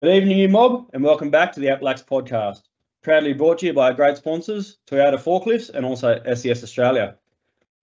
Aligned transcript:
Good 0.00 0.14
evening, 0.14 0.38
you 0.38 0.48
mob, 0.48 0.88
and 0.92 1.02
welcome 1.02 1.28
back 1.28 1.52
to 1.52 1.58
the 1.58 1.66
Outblacks 1.66 2.04
podcast. 2.04 2.62
Proudly 3.02 3.32
brought 3.32 3.58
to 3.58 3.66
you 3.66 3.72
by 3.72 3.86
our 3.86 3.92
great 3.92 4.16
sponsors, 4.16 4.78
Toyota 4.88 5.18
Forklifts 5.18 5.70
and 5.70 5.84
also 5.84 6.22
SES 6.22 6.62
Australia. 6.62 7.16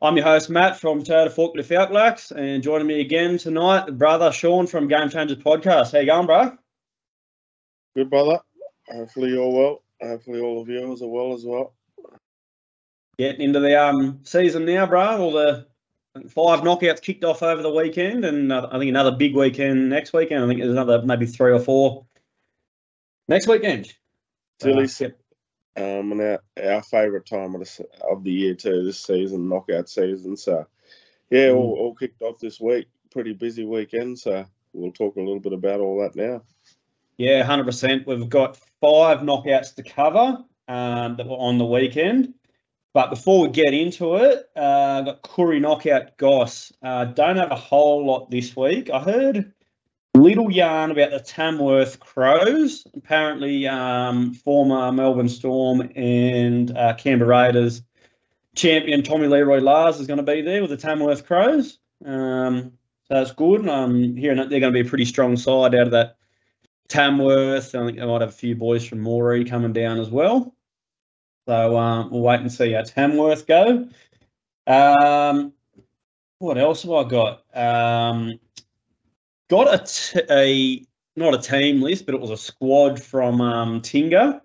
I'm 0.02 0.16
your 0.16 0.24
host, 0.24 0.50
Matt 0.50 0.80
from 0.80 1.04
Toyota 1.04 1.28
Forklift 1.28 1.76
Outblacks, 1.76 2.32
and 2.32 2.64
joining 2.64 2.88
me 2.88 3.02
again 3.02 3.38
tonight, 3.38 3.98
brother 3.98 4.32
Sean 4.32 4.66
from 4.66 4.88
Game 4.88 5.10
Changers 5.10 5.40
Podcast. 5.40 5.92
How 5.92 6.00
you 6.00 6.06
going, 6.06 6.26
bro? 6.26 6.58
Good, 7.98 8.10
brother. 8.10 8.40
Hopefully 8.88 9.32
you're 9.32 9.52
well. 9.52 9.84
Hopefully 10.02 10.40
all 10.40 10.64
the 10.64 10.72
viewers 10.72 11.02
are 11.02 11.10
well 11.10 11.34
as 11.34 11.44
well. 11.44 11.74
Getting 13.20 13.42
into 13.42 13.60
the 13.60 13.78
um 13.78 14.22
season 14.24 14.64
now, 14.64 14.86
bro. 14.86 15.18
All 15.18 15.34
the 15.34 15.68
five 16.30 16.62
knockouts 16.62 17.02
kicked 17.02 17.24
off 17.24 17.44
over 17.44 17.62
the 17.62 17.72
weekend, 17.74 18.26
and 18.26 18.52
uh, 18.52 18.68
I 18.72 18.80
think 18.80 18.90
another 18.90 19.12
big 19.12 19.36
weekend 19.36 19.90
next 19.90 20.14
weekend. 20.14 20.44
I 20.44 20.48
think 20.48 20.60
there's 20.60 20.72
another 20.72 21.02
maybe 21.02 21.26
three 21.26 21.52
or 21.52 21.60
four 21.60 22.06
next 23.28 23.48
weekend. 23.48 23.92
Silly, 24.62 24.86
Uh, 24.86 25.10
um, 25.78 26.14
and 26.14 26.22
our, 26.22 26.40
our 26.64 26.84
favourite 26.84 27.26
time 27.26 27.56
of 27.56 27.62
the, 27.62 27.86
of 28.10 28.24
the 28.24 28.32
year 28.32 28.54
too, 28.54 28.84
this 28.84 29.00
season, 29.02 29.50
knockout 29.50 29.90
season. 29.90 30.38
So, 30.38 30.66
yeah, 31.30 31.48
Mm. 31.50 31.56
all, 31.56 31.74
all 31.80 31.96
kicked 31.96 32.22
off 32.22 32.40
this 32.40 32.60
week. 32.62 32.88
Pretty 33.12 33.34
busy 33.34 33.66
weekend. 33.66 34.18
So 34.20 34.46
we'll 34.74 34.92
talk 34.92 35.18
a 35.18 35.20
little 35.20 35.40
bit 35.42 35.54
about 35.54 35.82
all 35.82 36.02
that 36.02 36.16
now. 36.16 36.42
Yeah, 37.18 37.44
hundred 37.44 37.66
percent. 37.66 38.08
We've 38.08 38.30
got 38.30 38.58
five 38.82 39.20
knockouts 39.20 39.76
to 39.76 39.84
cover 39.84 40.44
um, 40.68 41.16
that 41.18 41.28
were 41.28 41.38
on 41.38 41.58
the 41.58 41.66
weekend. 41.66 42.34
But 42.96 43.10
before 43.10 43.42
we 43.42 43.50
get 43.50 43.74
into 43.74 44.16
it, 44.16 44.50
uh, 44.56 45.02
got 45.02 45.22
Koori 45.22 45.60
knockout 45.60 46.16
Goss. 46.16 46.72
Uh, 46.82 47.04
don't 47.04 47.36
have 47.36 47.52
a 47.52 47.56
whole 47.56 48.06
lot 48.06 48.32
this 48.32 48.56
week. 48.56 48.90
I 48.90 49.02
heard 49.02 49.52
little 50.14 50.50
yarn 50.50 50.92
about 50.92 51.12
the 51.12 51.20
Tamworth 51.20 52.00
Crows. 52.00 52.88
Apparently, 52.96 53.68
um, 53.68 54.34
former 54.34 54.94
Melbourne 54.94 55.28
Storm 55.28 55.92
and 55.94 56.72
uh, 56.78 56.94
Canberra 56.94 57.48
Raiders 57.48 57.82
champion 58.56 59.04
Tommy 59.04 59.28
Leroy 59.28 59.60
Lars 59.60 60.00
is 60.00 60.08
going 60.08 60.16
to 60.16 60.24
be 60.24 60.42
there 60.42 60.62
with 60.62 60.70
the 60.70 60.78
Tamworth 60.78 61.26
Crows. 61.26 61.80
Um, 62.06 62.72
so 63.10 63.16
that's 63.16 63.34
good. 63.34 63.68
I'm 63.68 64.16
hearing 64.16 64.38
that 64.38 64.50
they're 64.50 64.62
going 64.62 64.72
to 64.72 64.84
be 64.84 64.88
a 64.88 64.90
pretty 64.90 65.04
strong 65.04 65.36
side 65.36 65.76
out 65.76 65.88
of 65.88 65.92
that 65.92 66.16
Tamworth. 66.88 67.76
I 67.76 67.86
think 67.88 68.00
they 68.00 68.06
might 68.06 68.22
have 68.22 68.30
a 68.30 68.32
few 68.32 68.56
boys 68.56 68.88
from 68.88 69.00
Moree 69.00 69.50
coming 69.50 69.74
down 69.74 70.00
as 70.00 70.10
well. 70.10 70.55
So 71.48 71.78
um, 71.78 72.10
we'll 72.12 72.22
wait 72.22 72.42
and 72.42 72.52
see 72.52 72.72
how 72.72 72.82
Tamworth 72.82 73.46
go. 73.46 73.88
Um, 74.68 75.54
what 76.40 76.58
else 76.58 76.84
have 76.84 76.92
I 76.92 77.04
got? 77.04 77.44
Um, 77.56 78.40
got 79.50 79.74
a, 79.74 79.84
t- 79.86 80.22
a 80.30 80.86
not 81.16 81.36
a 81.36 81.42
team 81.42 81.82
list, 81.82 82.06
but 82.06 82.16
it 82.16 82.22
was 82.22 82.32
a 82.32 82.38
squad 82.38 83.02
from 83.02 83.42
um, 83.42 83.82
Tinga. 83.82 84.42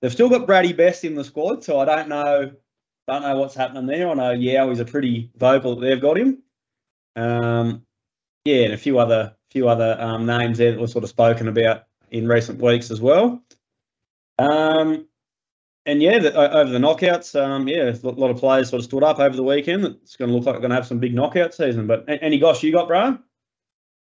They've 0.00 0.12
still 0.12 0.28
got 0.28 0.46
Brady 0.46 0.72
Best 0.72 1.04
in 1.04 1.14
the 1.14 1.24
squad, 1.24 1.64
so 1.64 1.78
I 1.80 1.84
don't 1.84 2.08
know 2.08 2.52
don't 3.06 3.22
know 3.22 3.36
what's 3.38 3.54
happening 3.54 3.86
there. 3.86 4.08
I 4.08 4.14
know 4.14 4.34
Yowies 4.34 4.80
a 4.80 4.84
pretty 4.84 5.30
vocal 5.36 5.76
that 5.76 5.86
they've 5.86 6.00
got 6.00 6.16
him. 6.16 6.42
Um, 7.16 7.84
yeah, 8.44 8.64
and 8.64 8.72
a 8.72 8.78
few 8.78 8.98
other 8.98 9.34
few 9.50 9.68
other 9.68 9.96
um, 10.00 10.26
names 10.26 10.58
there 10.58 10.72
that 10.72 10.80
were 10.80 10.86
sort 10.86 11.04
of 11.04 11.10
spoken 11.10 11.48
about 11.48 11.84
in 12.10 12.26
recent 12.26 12.60
weeks 12.60 12.90
as 12.90 13.00
well. 13.00 13.42
Um, 14.38 15.06
and 15.86 16.02
yeah, 16.02 16.18
the, 16.18 16.34
over 16.34 16.70
the 16.70 16.78
knockouts, 16.78 17.38
um, 17.38 17.68
yeah, 17.68 17.92
a 17.92 18.08
lot 18.08 18.30
of 18.30 18.38
players 18.38 18.70
sort 18.70 18.80
of 18.80 18.84
stood 18.84 19.02
up 19.02 19.18
over 19.18 19.36
the 19.36 19.42
weekend. 19.42 19.84
It's 19.84 20.16
going 20.16 20.30
to 20.30 20.36
look 20.36 20.46
like 20.46 20.54
we're 20.54 20.60
going 20.60 20.70
to 20.70 20.76
have 20.76 20.86
some 20.86 20.98
big 20.98 21.14
knockout 21.14 21.52
season. 21.52 21.86
But 21.86 22.04
any 22.08 22.38
gosh 22.38 22.62
you 22.62 22.72
got, 22.72 22.88
bro? 22.88 23.18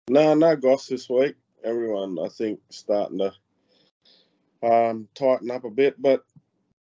No, 0.09 0.33
no 0.33 0.55
goss 0.55 0.87
this 0.87 1.09
week. 1.09 1.35
Everyone, 1.63 2.17
I 2.19 2.29
think, 2.29 2.59
starting 2.69 3.19
to 3.19 3.33
um, 4.63 5.07
tighten 5.13 5.51
up 5.51 5.65
a 5.65 5.69
bit. 5.69 6.01
But 6.01 6.23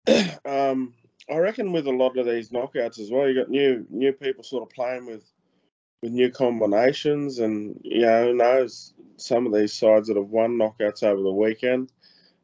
um, 0.45 0.95
I 1.31 1.37
reckon 1.37 1.73
with 1.73 1.87
a 1.87 1.93
lot 1.93 2.17
of 2.19 2.27
these 2.27 2.51
knockouts 2.51 2.99
as 2.99 3.11
well, 3.11 3.29
you 3.29 3.35
got 3.35 3.51
new 3.51 3.87
new 3.91 4.13
people 4.13 4.43
sort 4.43 4.63
of 4.63 4.71
playing 4.71 5.07
with 5.07 5.25
with 6.03 6.13
new 6.13 6.31
combinations, 6.31 7.39
and 7.39 7.81
you 7.85 8.03
know, 8.03 8.27
who 8.27 8.35
knows 8.35 8.95
some 9.17 9.47
of 9.47 9.53
these 9.53 9.73
sides 9.73 10.09
that 10.09 10.17
have 10.17 10.29
won 10.31 10.59
knockouts 10.59 11.03
over 11.03 11.23
the 11.23 11.33
weekend. 11.33 11.93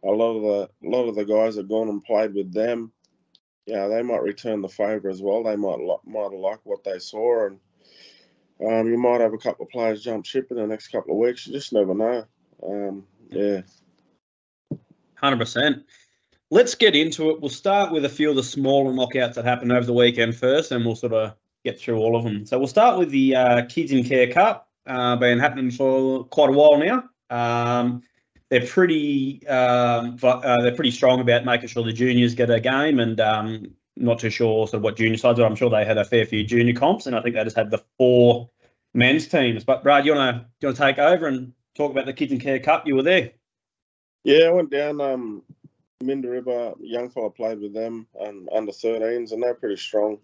A 0.06 0.10
lot 0.10 0.36
of 0.36 0.42
the 0.42 0.86
a 0.86 0.90
lot 0.90 1.08
of 1.08 1.14
the 1.14 1.24
guys 1.24 1.56
have 1.56 1.68
gone 1.68 1.88
and 1.88 2.04
played 2.04 2.34
with 2.34 2.52
them. 2.52 2.92
Yeah, 3.66 3.88
they 3.88 4.02
might 4.02 4.22
return 4.22 4.60
the 4.60 4.68
favour 4.68 5.08
as 5.08 5.22
well. 5.22 5.42
They 5.42 5.56
might 5.56 5.78
might 6.04 6.32
liked 6.32 6.64
what 6.66 6.84
they 6.84 6.98
saw, 6.98 7.46
and 7.46 7.58
um, 8.60 8.86
you 8.88 8.98
might 8.98 9.20
have 9.20 9.32
a 9.32 9.38
couple 9.38 9.64
of 9.64 9.70
players 9.70 10.04
jump 10.04 10.26
ship 10.26 10.48
in 10.50 10.58
the 10.58 10.66
next 10.66 10.88
couple 10.88 11.14
of 11.14 11.18
weeks. 11.18 11.46
You 11.46 11.54
just 11.54 11.72
never 11.72 11.94
know. 11.94 12.24
Um, 12.62 13.04
yeah. 13.30 13.62
Hundred 15.16 15.38
percent. 15.38 15.84
Let's 16.50 16.74
get 16.74 16.94
into 16.94 17.30
it. 17.30 17.40
We'll 17.40 17.48
start 17.48 17.90
with 17.90 18.04
a 18.04 18.08
few 18.08 18.28
of 18.28 18.36
the 18.36 18.42
smaller 18.42 18.92
knockouts 18.92 19.34
that 19.34 19.44
happened 19.44 19.72
over 19.72 19.86
the 19.86 19.94
weekend 19.94 20.36
first, 20.36 20.70
and 20.70 20.84
we'll 20.84 20.96
sort 20.96 21.14
of 21.14 21.34
get 21.64 21.80
through 21.80 21.96
all 21.96 22.16
of 22.16 22.24
them. 22.24 22.44
So 22.44 22.58
we'll 22.58 22.68
start 22.68 22.98
with 22.98 23.10
the 23.10 23.34
uh, 23.34 23.64
Kids 23.66 23.90
in 23.90 24.04
Care 24.04 24.30
Cup, 24.30 24.68
uh, 24.86 25.16
been 25.16 25.38
happening 25.38 25.70
for 25.70 26.24
quite 26.24 26.50
a 26.50 26.52
while 26.52 26.78
now. 26.78 27.04
Um, 27.30 28.02
they're 28.54 28.66
pretty 28.66 29.44
um, 29.48 30.16
uh, 30.22 30.62
they're 30.62 30.76
pretty 30.76 30.92
strong 30.92 31.18
about 31.18 31.44
making 31.44 31.68
sure 31.68 31.82
the 31.82 31.92
juniors 31.92 32.36
get 32.36 32.50
a 32.50 32.60
game, 32.60 33.00
and 33.00 33.20
um, 33.20 33.72
not 33.96 34.20
too 34.20 34.30
sure 34.30 34.68
sort 34.68 34.74
of 34.74 34.82
what 34.82 34.96
junior 34.96 35.16
sides 35.16 35.40
are. 35.40 35.46
I'm 35.46 35.56
sure 35.56 35.70
they 35.70 35.84
had 35.84 35.98
a 35.98 36.04
fair 36.04 36.24
few 36.24 36.44
junior 36.44 36.72
comps, 36.72 37.08
and 37.08 37.16
I 37.16 37.20
think 37.20 37.34
they 37.34 37.42
just 37.42 37.56
had 37.56 37.72
the 37.72 37.82
four 37.98 38.48
men's 38.94 39.26
teams. 39.26 39.64
But 39.64 39.82
Brad, 39.82 40.06
you 40.06 40.14
wanna 40.14 40.46
you 40.60 40.68
wanna 40.68 40.78
take 40.78 40.98
over 40.98 41.26
and 41.26 41.52
talk 41.74 41.90
about 41.90 42.06
the 42.06 42.12
Kids 42.12 42.30
in 42.30 42.38
Care 42.38 42.60
Cup? 42.60 42.86
You 42.86 42.94
were 42.94 43.02
there. 43.02 43.32
Yeah, 44.22 44.46
I 44.46 44.50
went 44.50 44.70
down 44.70 45.00
um 45.00 45.42
Minda 46.00 46.30
River, 46.30 46.74
young 46.78 47.10
fella 47.10 47.30
played 47.30 47.58
with 47.58 47.74
them 47.74 48.06
and 48.20 48.48
under 48.54 48.70
13s, 48.70 49.32
and 49.32 49.42
they're 49.42 49.54
pretty 49.54 49.78
strong. 49.78 50.18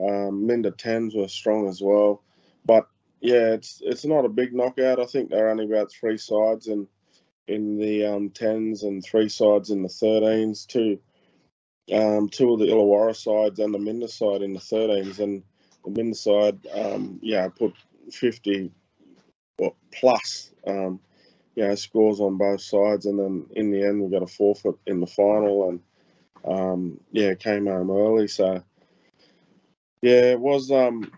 Um, 0.00 0.44
Minda 0.44 0.72
10s 0.72 1.16
were 1.16 1.28
strong 1.28 1.68
as 1.68 1.80
well. 1.80 2.24
But 2.64 2.88
yeah, 3.20 3.52
it's 3.52 3.80
it's 3.84 4.04
not 4.04 4.24
a 4.24 4.28
big 4.28 4.52
knockout. 4.52 4.98
I 4.98 5.06
think 5.06 5.30
they're 5.30 5.50
only 5.50 5.66
about 5.66 5.92
three 5.92 6.18
sides 6.18 6.66
in 6.66 6.88
in 7.48 7.78
the 7.78 8.04
um, 8.06 8.30
10s 8.30 8.82
and 8.82 9.04
three 9.04 9.28
sides 9.28 9.70
in 9.70 9.82
the 9.82 9.88
13s. 9.88 10.66
Two 10.66 10.98
um, 11.92 12.28
two 12.28 12.52
of 12.52 12.58
the 12.58 12.66
Illawarra 12.66 13.14
sides 13.14 13.60
and 13.60 13.72
the 13.72 13.78
Minda 13.78 14.08
side 14.08 14.42
in 14.42 14.52
the 14.54 14.60
13s, 14.60 15.20
and 15.20 15.42
the 15.84 15.90
Minda 15.90 16.16
side, 16.16 16.66
um, 16.74 17.20
yeah, 17.22 17.48
put 17.48 17.74
50 18.10 18.72
well, 19.58 19.76
plus. 19.92 20.50
Um, 20.66 21.00
you 21.54 21.66
know, 21.66 21.74
scores 21.74 22.20
on 22.20 22.36
both 22.38 22.60
sides, 22.60 23.06
and 23.06 23.18
then 23.18 23.46
in 23.52 23.70
the 23.70 23.82
end 23.82 24.02
we 24.02 24.10
got 24.10 24.22
a 24.22 24.26
forfeit 24.26 24.76
in 24.86 25.00
the 25.00 25.06
final, 25.06 25.70
and 25.70 25.80
um, 26.44 27.00
yeah, 27.12 27.34
came 27.34 27.66
home 27.66 27.90
early. 27.90 28.28
So 28.28 28.62
yeah, 30.02 30.32
it 30.32 30.40
was 30.40 30.70
um, 30.70 31.10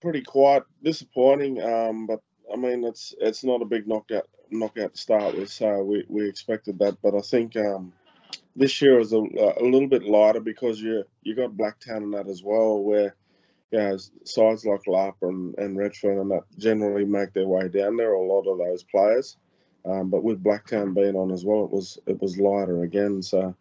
pretty 0.00 0.22
quite 0.22 0.62
disappointing. 0.82 1.62
Um, 1.62 2.06
but 2.06 2.20
I 2.52 2.56
mean, 2.56 2.84
it's 2.84 3.14
it's 3.20 3.44
not 3.44 3.62
a 3.62 3.66
big 3.66 3.86
knockout 3.88 4.28
knockout 4.52 4.94
to 4.94 5.00
start 5.00 5.36
with, 5.36 5.50
so 5.50 5.82
we, 5.82 6.04
we 6.08 6.28
expected 6.28 6.78
that. 6.78 6.98
But 7.02 7.14
I 7.14 7.20
think 7.20 7.56
um, 7.56 7.92
this 8.56 8.80
year 8.82 8.98
is 8.98 9.12
a, 9.12 9.18
a 9.18 9.64
little 9.64 9.88
bit 9.88 10.04
lighter 10.04 10.40
because 10.40 10.80
you 10.80 11.04
you 11.22 11.34
got 11.34 11.56
Blacktown 11.56 12.02
in 12.02 12.10
that 12.12 12.28
as 12.28 12.42
well, 12.42 12.78
where 12.78 13.14
you 13.70 13.78
know, 13.78 13.96
sides 14.24 14.66
like 14.66 14.86
Lapa 14.86 15.28
and, 15.28 15.54
and 15.58 15.76
Redfern 15.76 16.18
and 16.18 16.30
that 16.30 16.42
generally 16.58 17.04
make 17.04 17.32
their 17.32 17.48
way 17.48 17.68
down 17.68 17.96
there. 17.96 18.12
A 18.12 18.20
lot 18.20 18.46
of 18.46 18.58
those 18.58 18.82
players. 18.84 19.36
Um, 19.84 20.10
but 20.10 20.22
with 20.22 20.44
Blacktown 20.44 20.94
being 20.94 21.16
on 21.16 21.32
as 21.32 21.44
well, 21.44 21.64
it 21.64 21.70
was 21.70 21.98
it 22.06 22.20
was 22.20 22.38
lighter 22.38 22.84
again. 22.84 23.22
So, 23.22 23.54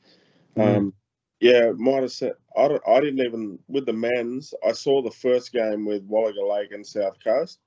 um, 0.58 0.94
yeah, 1.40 1.72
might 1.76 2.04
have 2.04 2.12
said 2.12 2.34
I, 2.56 2.78
I 2.88 3.00
didn't 3.00 3.26
even 3.26 3.58
with 3.68 3.86
the 3.86 3.94
men's. 3.94 4.54
I 4.66 4.74
saw 4.74 5.02
the 5.02 5.12
first 5.12 5.52
game 5.52 5.86
with 5.86 6.08
Wallaga 6.08 6.48
Lake 6.48 6.72
and 6.74 6.86
South 6.86 7.18
Coast, 7.24 7.60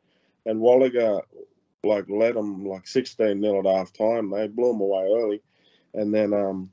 and 0.46 0.60
Wallaga 0.60 1.22
like 1.84 2.08
led 2.08 2.34
them 2.34 2.64
like 2.64 2.86
sixteen 2.86 3.40
nil 3.40 3.58
at 3.58 3.76
half 3.76 3.92
time. 3.92 4.30
They 4.30 4.48
blew 4.48 4.72
them 4.72 4.80
away 4.80 5.08
early, 5.12 5.42
and 5.92 6.12
then 6.14 6.32
um, 6.32 6.70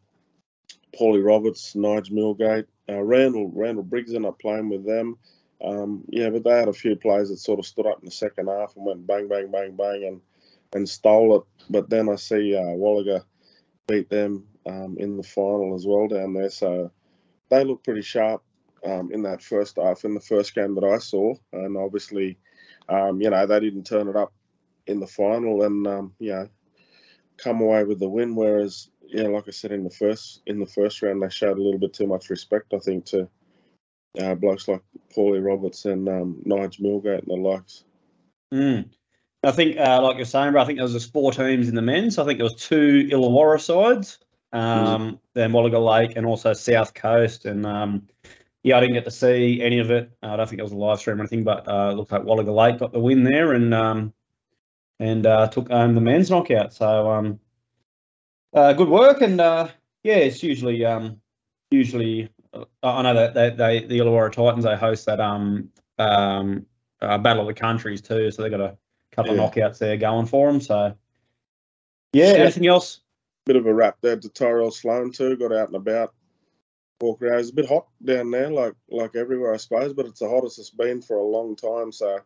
Paulie 0.98 1.26
Roberts, 1.26 1.76
Nigel 1.76 2.16
Millgate, 2.16 2.66
uh, 2.90 3.02
Randall 3.02 3.52
Randall 3.54 3.84
Briggs 3.84 4.14
ended 4.14 4.30
up 4.30 4.40
playing 4.40 4.70
with 4.70 4.86
them. 4.86 5.18
Um, 5.64 6.04
yeah, 6.10 6.30
but 6.30 6.44
they 6.44 6.58
had 6.58 6.68
a 6.68 6.74
few 6.74 6.96
players 6.96 7.30
that 7.30 7.38
sort 7.38 7.60
of 7.60 7.66
stood 7.66 7.86
up 7.86 8.00
in 8.00 8.06
the 8.06 8.12
second 8.12 8.48
half 8.48 8.76
and 8.76 8.86
went 8.86 9.06
bang 9.06 9.28
bang 9.28 9.52
bang 9.52 9.76
bang 9.76 10.04
and 10.06 10.22
and 10.74 10.90
stole 10.90 11.38
it. 11.38 11.44
But 11.70 11.90
then 11.90 12.10
I 12.10 12.16
see 12.16 12.56
uh, 12.56 12.62
Wallaga 12.62 13.24
beat 13.88 14.10
them 14.10 14.48
um, 14.66 14.98
in 15.00 15.18
the 15.18 15.24
final 15.24 15.76
as 15.76 15.86
well 15.86 16.08
down 16.08 16.34
there. 16.34 16.50
So 16.50 16.92
they 17.50 17.64
looked 17.64 17.84
pretty 17.84 18.02
sharp 18.02 18.44
um, 18.86 19.12
in 19.12 19.24
that 19.24 19.44
first 19.44 19.78
half, 19.78 20.06
in 20.06 20.14
the 20.14 20.20
first 20.20 20.56
game 20.56 20.76
that 20.76 20.84
I 20.84 20.98
saw. 20.98 21.34
And 21.54 21.78
obviously, 21.78 22.38
um, 22.90 23.22
you 23.22 23.30
know, 23.30 23.46
they 23.46 23.60
didn't 23.60 23.86
turn 23.86 24.08
it 24.08 24.16
up 24.16 24.34
in 24.92 25.00
the 25.00 25.08
final 25.08 25.64
and, 25.64 25.88
um, 25.88 26.14
you 26.20 26.32
know, 26.32 26.48
come 27.38 27.62
away 27.62 27.84
with 27.84 28.00
the 28.00 28.10
win. 28.10 28.36
Whereas, 28.36 28.90
yeah, 29.08 29.28
like 29.28 29.48
I 29.48 29.52
said 29.52 29.72
in 29.72 29.84
the 29.84 29.90
first 29.90 30.42
in 30.46 30.60
the 30.60 30.66
first 30.66 31.02
round, 31.02 31.22
they 31.22 31.30
showed 31.30 31.58
a 31.58 31.62
little 31.62 31.80
bit 31.80 31.94
too 31.94 32.08
much 32.08 32.30
respect, 32.30 32.74
I 32.74 32.80
think, 32.80 33.06
to 33.08 33.28
uh, 34.22 34.36
blokes 34.36 34.68
like 34.68 34.82
Paulie 35.16 35.44
Roberts 35.44 35.86
and 35.86 36.08
um, 36.08 36.42
Nigel 36.46 36.86
Millgate 36.86 37.20
and 37.20 37.28
the 37.28 37.36
likes. 37.36 37.84
Mm. 38.54 38.90
I 39.44 39.52
think, 39.52 39.78
uh, 39.78 40.02
like 40.02 40.18
you're 40.18 40.26
saying, 40.26 40.52
bro, 40.52 40.62
I 40.62 40.66
think 40.66 40.78
there 40.78 40.84
was 40.84 40.94
just 40.94 41.12
four 41.12 41.32
teams 41.32 41.68
in 41.68 41.76
the 41.76 41.82
men's. 41.82 42.20
I 42.20 42.26
think 42.26 42.38
there 42.38 42.46
was 42.46 42.62
two 42.62 43.08
Illawarra 43.12 43.60
sides, 43.60 44.20
um, 44.54 45.20
then 45.34 45.52
Wallaga 45.52 45.84
Lake, 45.84 46.16
and 46.16 46.28
also 46.28 46.54
South 46.54 46.94
Coast. 46.94 47.46
And 47.46 47.66
um, 47.66 48.08
yeah, 48.62 48.78
I 48.78 48.82
didn't 48.82 48.94
get 48.94 49.06
to 49.06 49.12
see 49.12 49.62
any 49.64 49.80
of 49.80 49.90
it. 49.90 50.12
Uh, 50.22 50.28
I 50.28 50.36
don't 50.36 50.48
think 50.48 50.60
it 50.60 50.64
was 50.64 50.74
a 50.74 50.78
live 50.78 51.00
stream 51.00 51.18
or 51.18 51.22
anything, 51.22 51.44
but 51.44 51.68
uh, 51.68 51.90
it 51.92 51.96
looked 51.96 52.12
like 52.12 52.22
Wallaga 52.22 52.56
Lake 52.56 52.80
got 52.80 52.94
the 52.94 53.00
win 53.00 53.24
there 53.24 53.54
and 53.54 53.74
um, 53.74 54.14
and 55.02 55.26
uh, 55.26 55.48
took 55.48 55.70
home 55.70 55.96
the 55.96 56.02
men's 56.02 56.30
knockout. 56.30 56.74
So 56.74 57.10
um, 57.10 57.40
uh, 58.54 58.74
good 58.74 58.88
work, 58.88 59.22
and 59.22 59.42
uh, 59.42 59.68
yeah, 60.04 60.18
it's 60.18 60.44
usually 60.44 60.86
um, 60.86 61.20
usually 61.72 62.30
uh, 62.54 62.66
I 62.84 63.02
know 63.02 63.16
that 63.16 63.34
they, 63.34 63.50
they 63.50 63.86
the 63.86 63.98
Illawarra 63.98 64.32
Titans 64.32 64.64
they 64.64 64.76
host 64.76 65.08
that 65.08 65.20
um 65.20 65.70
um 65.98 66.66
uh, 67.02 67.18
Battle 67.18 67.42
of 67.42 67.48
the 67.48 67.60
Countries 67.60 68.02
too, 68.02 68.30
so 68.30 68.44
they 68.44 68.50
got 68.50 68.62
a 68.62 68.78
couple 69.12 69.36
Yeah. 69.36 69.44
of 69.44 69.54
knockouts 69.54 69.80
there 69.80 69.98
going 69.98 70.28
for 70.28 70.52
them. 70.52 70.62
So 70.62 70.96
yeah, 72.14 72.34
Yeah. 72.34 72.42
anything 72.44 72.68
else? 72.68 73.00
Bit 73.46 73.56
of 73.56 73.66
a 73.66 73.74
wrap 73.74 73.98
there 74.02 74.18
to 74.18 74.30
Tyrell 74.30 74.70
Sloan 74.70 75.12
too. 75.12 75.36
Got 75.36 75.52
out 75.52 75.68
and 75.68 75.76
about, 75.76 76.14
walked 77.02 77.24
around. 77.24 77.40
It's 77.40 77.50
a 77.50 77.56
bit 77.56 77.68
hot 77.68 77.88
down 78.06 78.30
there, 78.30 78.52
like 78.52 78.74
like 78.88 79.16
everywhere, 79.16 79.56
I 79.56 79.58
suppose. 79.58 79.94
But 79.94 80.06
it's 80.06 80.20
the 80.20 80.30
hottest 80.30 80.60
it's 80.60 80.70
been 80.70 81.02
for 81.02 81.18
a 81.18 81.24
long 81.24 81.56
time. 81.56 81.92
So 81.92 82.20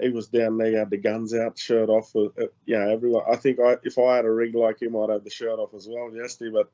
he 0.00 0.08
was 0.10 0.28
down 0.28 0.58
there, 0.58 0.78
had 0.78 0.90
the 0.90 0.96
guns 0.96 1.34
out, 1.34 1.58
shirt 1.58 1.88
off. 1.88 2.14
Uh, 2.14 2.24
uh, 2.40 2.46
yeah, 2.66 2.88
everyone. 2.90 3.24
I 3.30 3.36
think 3.36 3.60
I 3.60 3.76
if 3.82 3.98
I 3.98 4.16
had 4.16 4.24
a 4.24 4.30
rig 4.30 4.54
like 4.54 4.82
him, 4.82 4.96
I'd 4.96 5.10
have 5.10 5.24
the 5.24 5.30
shirt 5.30 5.58
off 5.58 5.74
as 5.74 5.88
well, 5.88 6.14
yesterday. 6.14 6.50
But 6.52 6.70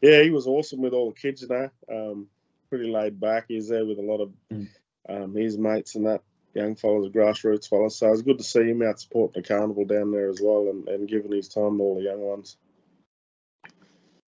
yeah, 0.00 0.22
he 0.22 0.30
was 0.30 0.46
awesome 0.46 0.80
with 0.82 0.92
all 0.92 1.10
the 1.10 1.20
kids 1.20 1.46
there. 1.46 1.72
Um, 1.90 2.28
pretty 2.68 2.90
laid 2.90 3.18
back. 3.20 3.46
He's 3.48 3.68
there 3.68 3.84
with 3.84 3.98
a 3.98 4.02
lot 4.02 4.20
of 4.20 4.32
Mm. 4.52 4.68
um, 5.08 5.34
his 5.34 5.58
mates 5.58 5.94
and 5.96 6.06
that 6.06 6.22
young 6.54 6.74
fellas, 6.74 7.12
grassroots 7.12 7.68
fellas. 7.68 7.96
So 7.96 8.12
it's 8.12 8.22
good 8.22 8.38
to 8.38 8.44
see 8.44 8.68
him 8.70 8.82
out 8.82 9.00
supporting 9.00 9.42
the 9.42 9.48
carnival 9.48 9.84
down 9.84 10.12
there 10.12 10.28
as 10.28 10.40
well, 10.42 10.68
and, 10.68 10.88
and 10.88 11.08
giving 11.08 11.32
his 11.32 11.48
time 11.48 11.78
to 11.78 11.82
all 11.82 11.96
the 11.96 12.02
young 12.02 12.20
ones. 12.20 12.56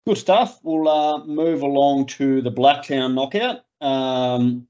Good 0.07 0.19
stuff. 0.19 0.59
We'll 0.63 0.89
uh, 0.89 1.25
move 1.25 1.63
along 1.63 2.07
to 2.07 2.43
the 2.43 2.51
Blacktown 2.51 3.15
knockout. 3.15 3.61
Um, 3.81 4.67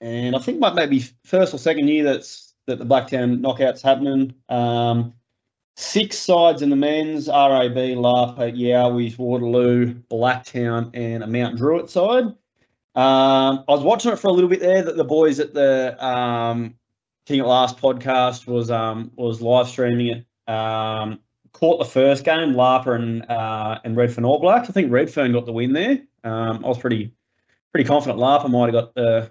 and 0.00 0.34
I 0.34 0.40
think 0.40 0.58
might 0.58 0.74
maybe 0.74 1.04
first 1.24 1.54
or 1.54 1.58
second 1.58 1.86
year 1.88 2.04
that's 2.04 2.51
that 2.66 2.78
the 2.78 2.86
Blacktown 2.86 3.40
knockout's 3.40 3.82
happening. 3.82 4.34
Um, 4.48 5.14
six 5.76 6.18
sides 6.18 6.62
in 6.62 6.70
the 6.70 6.76
men's: 6.76 7.28
RAB, 7.28 7.76
Lapa, 7.76 8.52
Yowies, 8.52 9.18
Waterloo, 9.18 9.94
Blacktown, 10.10 10.90
and 10.94 11.22
a 11.22 11.26
Mount 11.26 11.56
Druitt 11.56 11.90
side. 11.90 12.24
Um, 12.94 13.64
I 13.66 13.72
was 13.72 13.82
watching 13.82 14.12
it 14.12 14.18
for 14.18 14.28
a 14.28 14.32
little 14.32 14.50
bit 14.50 14.60
there. 14.60 14.82
That 14.82 14.96
the 14.96 15.04
boys 15.04 15.40
at 15.40 15.54
the 15.54 15.96
um, 16.04 16.74
King 17.26 17.40
at 17.40 17.46
Last 17.46 17.78
podcast 17.78 18.46
was 18.46 18.70
um, 18.70 19.10
was 19.16 19.40
live 19.40 19.68
streaming 19.68 20.08
it. 20.08 20.52
Um, 20.52 21.20
caught 21.52 21.78
the 21.78 21.84
first 21.84 22.24
game, 22.24 22.54
Lapa 22.54 22.92
and 22.92 23.24
uh, 23.30 23.78
and 23.84 23.96
Redfern 23.96 24.24
All 24.24 24.40
Blacks. 24.40 24.68
I 24.68 24.72
think 24.72 24.92
Redfern 24.92 25.32
got 25.32 25.46
the 25.46 25.52
win 25.52 25.72
there. 25.72 26.00
Um, 26.24 26.64
I 26.64 26.68
was 26.68 26.78
pretty 26.78 27.12
pretty 27.72 27.88
confident 27.88 28.18
Lapa 28.18 28.48
might 28.48 28.72
have 28.72 28.84
got 28.84 28.94
the 28.94 29.30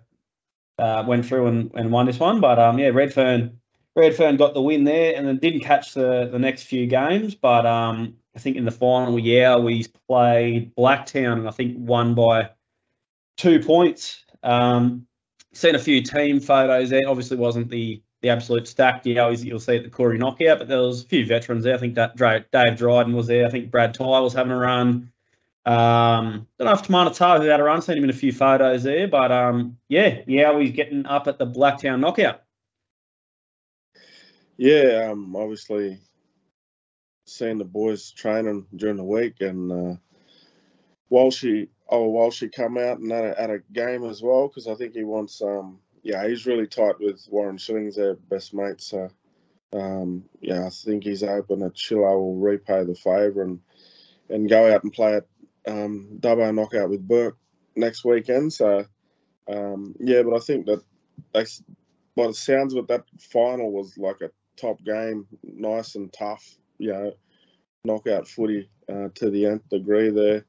uh, 0.82 1.04
went 1.06 1.26
through 1.26 1.48
and, 1.48 1.72
and 1.76 1.92
won 1.92 2.08
this 2.08 2.20
one, 2.20 2.42
but 2.42 2.60
um, 2.60 2.80
yeah, 2.80 2.90
Redfern 2.90 3.60
Redfern 3.96 4.38
got 4.38 4.54
the 4.54 4.62
win 4.62 4.84
there, 4.84 5.16
and 5.16 5.28
then 5.28 5.38
didn't 5.38 5.62
catch 5.62 5.94
the 5.94 6.28
the 6.32 6.40
next 6.40 6.64
few 6.64 6.88
games. 6.88 7.36
But 7.36 7.66
um, 7.66 8.16
I 8.36 8.40
think 8.40 8.58
in 8.58 8.66
the 8.66 8.72
final, 8.72 9.20
yeah, 9.20 9.58
we 9.58 9.86
played 10.08 10.76
Blacktown, 10.76 11.34
and 11.34 11.48
I 11.48 11.52
think 11.52 11.76
won 11.78 12.16
by 12.16 12.50
two 13.38 13.60
points. 13.60 14.26
Um, 14.44 15.06
seen 15.54 15.76
a 15.76 15.80
few 15.80 16.02
team 16.02 16.40
photos 16.40 16.90
there. 16.90 17.08
Obviously, 17.08 17.38
wasn't 17.38 17.70
the 17.70 18.02
the 18.22 18.30
absolute 18.30 18.68
stack. 18.68 19.06
You 19.06 19.16
know, 19.16 19.30
you'll 19.30 19.60
see 19.60 19.78
at 19.78 19.84
the 19.84 19.90
Koori 19.90 20.18
knockout, 20.18 20.60
but 20.60 20.68
there 20.68 20.80
was 20.80 21.04
a 21.04 21.08
few 21.08 21.26
veterans 21.26 21.64
there. 21.64 21.76
I 21.76 21.78
think 21.78 21.96
that 21.96 22.16
Dave 22.52 22.78
Dryden 22.78 23.14
was 23.14 23.28
there. 23.28 23.46
I 23.46 23.50
think 23.50 23.70
Brad 23.70 23.94
Ty 23.94 24.20
was 24.20 24.34
having 24.34 24.52
a 24.52 24.58
run. 24.58 25.11
Um, 25.64 26.48
don't 26.58 26.66
know 26.66 26.74
if 26.74 26.84
Timana 26.84 27.16
Tahu 27.16 27.48
had 27.48 27.60
a 27.60 27.64
run. 27.64 27.82
Seen 27.82 27.98
him 27.98 28.04
in 28.06 28.10
a 28.10 28.14
few 28.14 28.32
photos 28.32 28.84
there, 28.84 29.08
but 29.08 29.32
um, 29.32 29.78
yeah, 29.90 30.22
yeah, 30.26 30.58
he's 30.60 30.72
getting 30.72 31.06
up 31.06 31.28
at 31.28 31.38
the 31.38 31.46
Blacktown 31.46 32.00
knockout. 32.00 32.42
Yeah, 34.58 35.10
um, 35.12 35.36
obviously 35.36 36.00
seeing 37.26 37.58
the 37.58 37.66
boys 37.66 38.12
training 38.12 38.66
during 38.76 38.98
the 38.98 39.04
week, 39.04 39.42
and 39.42 39.72
uh, 39.72 39.96
Walshy, 41.12 41.70
oh 41.90 42.12
Walshy 42.12 42.52
come 42.52 42.78
out 42.78 43.00
and 43.00 43.12
at 43.12 43.24
a, 43.24 43.42
at 43.42 43.50
a 43.52 43.60
game 43.72 44.04
as 44.04 44.22
well 44.22 44.48
because 44.48 44.68
I 44.68 44.76
think 44.76 44.96
he 44.96 45.04
wants, 45.04 45.42
um, 45.42 45.80
yeah, 46.04 46.28
he's 46.28 46.48
really 46.48 46.68
tight 46.68 47.00
with 47.00 47.26
Warren 47.30 47.58
Shillings, 47.58 47.96
their 47.98 48.16
best 48.16 48.54
mate. 48.54 48.82
So, 48.82 49.10
um, 49.74 50.26
yeah, 50.42 50.66
I 50.66 50.70
think 50.70 51.04
he's 51.04 51.22
hoping 51.22 51.60
that 51.60 51.76
Chilo 51.76 52.18
will 52.18 52.38
repay 52.38 52.84
the 52.84 52.96
favour 52.96 53.44
and 53.44 53.60
and 54.30 54.50
go 54.50 54.74
out 54.74 54.84
and 54.84 54.94
play 54.94 55.16
at 55.16 55.26
um, 55.68 56.18
Dubbo 56.20 56.54
knockout 56.54 56.90
with 56.90 57.08
Bourke 57.08 57.38
next 57.76 58.04
weekend. 58.06 58.54
So, 58.54 58.86
um, 59.48 59.96
yeah, 60.00 60.24
but 60.24 60.36
I 60.36 60.40
think 60.40 60.66
that 60.66 60.82
they, 61.34 61.46
by 62.16 62.28
the 62.28 62.34
sounds 62.34 62.74
of 62.74 62.84
it, 62.84 62.88
that 62.90 63.06
final 63.20 63.72
was 63.72 63.98
like 63.98 64.22
a 64.22 64.32
top 64.58 64.84
game, 64.84 65.28
nice 65.44 65.96
and 65.96 66.12
tough, 66.12 66.46
you 66.78 66.92
know, 66.92 67.14
knockout 67.84 68.28
footy 68.28 68.70
uh, 68.90 69.10
to 69.16 69.30
the 69.30 69.46
nth 69.46 69.68
degree 69.70 70.10
there. 70.10 70.46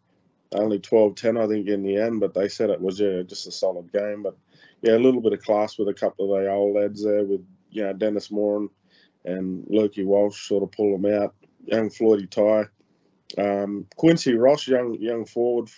Only 0.54 0.80
12 0.80 1.14
10, 1.14 1.36
I 1.38 1.46
think, 1.46 1.68
in 1.68 1.82
the 1.82 1.96
end, 1.96 2.20
but 2.20 2.34
they 2.34 2.48
said 2.48 2.68
it 2.68 2.80
was 2.80 3.00
yeah, 3.00 3.22
just 3.22 3.46
a 3.46 3.52
solid 3.52 3.90
game. 3.90 4.22
But 4.22 4.36
yeah, 4.82 4.96
a 4.96 4.98
little 4.98 5.22
bit 5.22 5.32
of 5.32 5.40
class 5.40 5.78
with 5.78 5.88
a 5.88 5.94
couple 5.94 6.34
of 6.34 6.42
the 6.42 6.50
old 6.50 6.76
lads 6.76 7.02
there 7.02 7.24
with, 7.24 7.44
you 7.70 7.84
know, 7.84 7.94
Dennis 7.94 8.30
Moran 8.30 8.68
and 9.24 9.64
Lukey 9.66 10.04
Walsh 10.04 10.46
sort 10.46 10.62
of 10.62 10.72
pull 10.72 10.98
them 10.98 11.10
out. 11.10 11.34
Young 11.64 11.88
Floydie 11.88 12.28
Ty. 12.28 12.68
Um, 13.38 13.86
Quincy 13.96 14.34
Ross, 14.34 14.66
young 14.66 14.94
young 15.00 15.24
forward, 15.24 15.70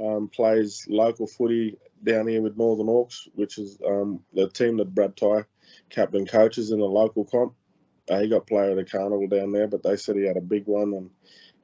um, 0.00 0.28
plays 0.28 0.86
local 0.88 1.26
footy 1.26 1.76
down 2.02 2.26
here 2.26 2.42
with 2.42 2.56
Northern 2.56 2.86
Hawks, 2.86 3.28
which 3.34 3.58
is 3.58 3.78
um, 3.86 4.20
the 4.32 4.48
team 4.48 4.76
that 4.78 4.94
Brad 4.94 5.16
Ty 5.16 5.44
captain 5.90 6.26
coaches 6.26 6.70
in 6.70 6.78
the 6.78 6.84
local 6.84 7.24
comp. 7.24 7.54
Uh, 8.10 8.20
he 8.20 8.28
got 8.28 8.46
player 8.46 8.70
of 8.70 8.76
the 8.76 8.84
carnival 8.84 9.26
down 9.28 9.52
there, 9.52 9.66
but 9.66 9.82
they 9.82 9.96
said 9.96 10.16
he 10.16 10.26
had 10.26 10.36
a 10.36 10.42
big 10.42 10.66
one 10.66 10.92
and 10.92 11.10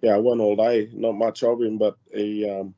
yeah, 0.01 0.17
won 0.17 0.41
all 0.41 0.57
day. 0.57 0.89
Not 0.93 1.13
much 1.13 1.43
of 1.43 1.61
him, 1.61 1.77
but 1.77 1.97
he 2.13 2.49
um, 2.49 2.75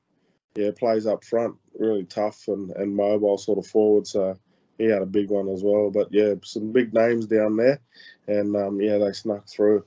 yeah 0.56 0.70
plays 0.76 1.06
up 1.06 1.24
front, 1.24 1.56
really 1.78 2.04
tough 2.04 2.48
and, 2.48 2.70
and 2.72 2.96
mobile 2.96 3.38
sort 3.38 3.58
of 3.58 3.66
forward. 3.66 4.06
So 4.06 4.38
he 4.78 4.84
had 4.84 5.02
a 5.02 5.06
big 5.06 5.30
one 5.30 5.48
as 5.48 5.62
well. 5.62 5.90
But 5.90 6.08
yeah, 6.10 6.34
some 6.42 6.72
big 6.72 6.92
names 6.92 7.26
down 7.26 7.56
there, 7.56 7.80
and 8.26 8.56
um, 8.56 8.80
yeah, 8.80 8.98
they 8.98 9.12
snuck 9.12 9.48
through. 9.48 9.84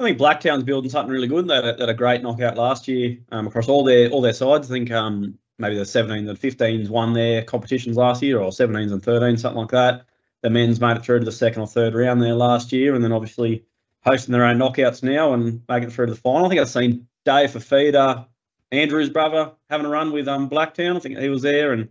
I 0.00 0.04
think 0.04 0.18
Blacktown's 0.18 0.64
building 0.64 0.90
something 0.90 1.12
really 1.12 1.28
good. 1.28 1.46
They 1.46 1.56
had, 1.56 1.76
they 1.76 1.82
had 1.82 1.90
a 1.90 1.94
great 1.94 2.22
knockout 2.22 2.56
last 2.56 2.88
year 2.88 3.18
um, 3.32 3.46
across 3.46 3.68
all 3.68 3.84
their 3.84 4.08
all 4.08 4.22
their 4.22 4.32
sides. 4.32 4.70
I 4.70 4.74
think 4.74 4.90
um, 4.90 5.38
maybe 5.58 5.76
the 5.76 5.82
17s 5.82 6.26
and 6.26 6.40
15s 6.40 6.88
won 6.88 7.12
their 7.12 7.42
competitions 7.42 7.98
last 7.98 8.22
year, 8.22 8.40
or 8.40 8.50
17s 8.50 8.92
and 8.92 9.02
13s, 9.02 9.40
something 9.40 9.60
like 9.60 9.70
that. 9.72 10.06
The 10.40 10.48
men's 10.48 10.80
made 10.80 10.96
it 10.96 11.04
through 11.04 11.18
to 11.18 11.24
the 11.26 11.32
second 11.32 11.60
or 11.60 11.66
third 11.66 11.94
round 11.94 12.22
there 12.22 12.34
last 12.34 12.72
year, 12.72 12.94
and 12.94 13.04
then 13.04 13.12
obviously 13.12 13.66
hosting 14.02 14.32
their 14.32 14.46
own 14.46 14.56
knockouts 14.56 15.02
now 15.02 15.34
and 15.34 15.60
making 15.68 15.90
it 15.90 15.92
through 15.92 16.06
to 16.06 16.14
the 16.14 16.20
final. 16.20 16.46
I 16.46 16.48
think 16.48 16.62
I've 16.62 16.70
seen 16.70 17.06
Dave 17.26 17.50
Fifita, 17.50 18.26
Andrew's 18.72 19.10
brother, 19.10 19.52
having 19.68 19.84
a 19.84 19.90
run 19.90 20.12
with 20.12 20.28
um, 20.28 20.48
Blacktown. 20.48 20.96
I 20.96 21.00
think 21.00 21.18
he 21.18 21.28
was 21.28 21.42
there, 21.42 21.74
and 21.74 21.90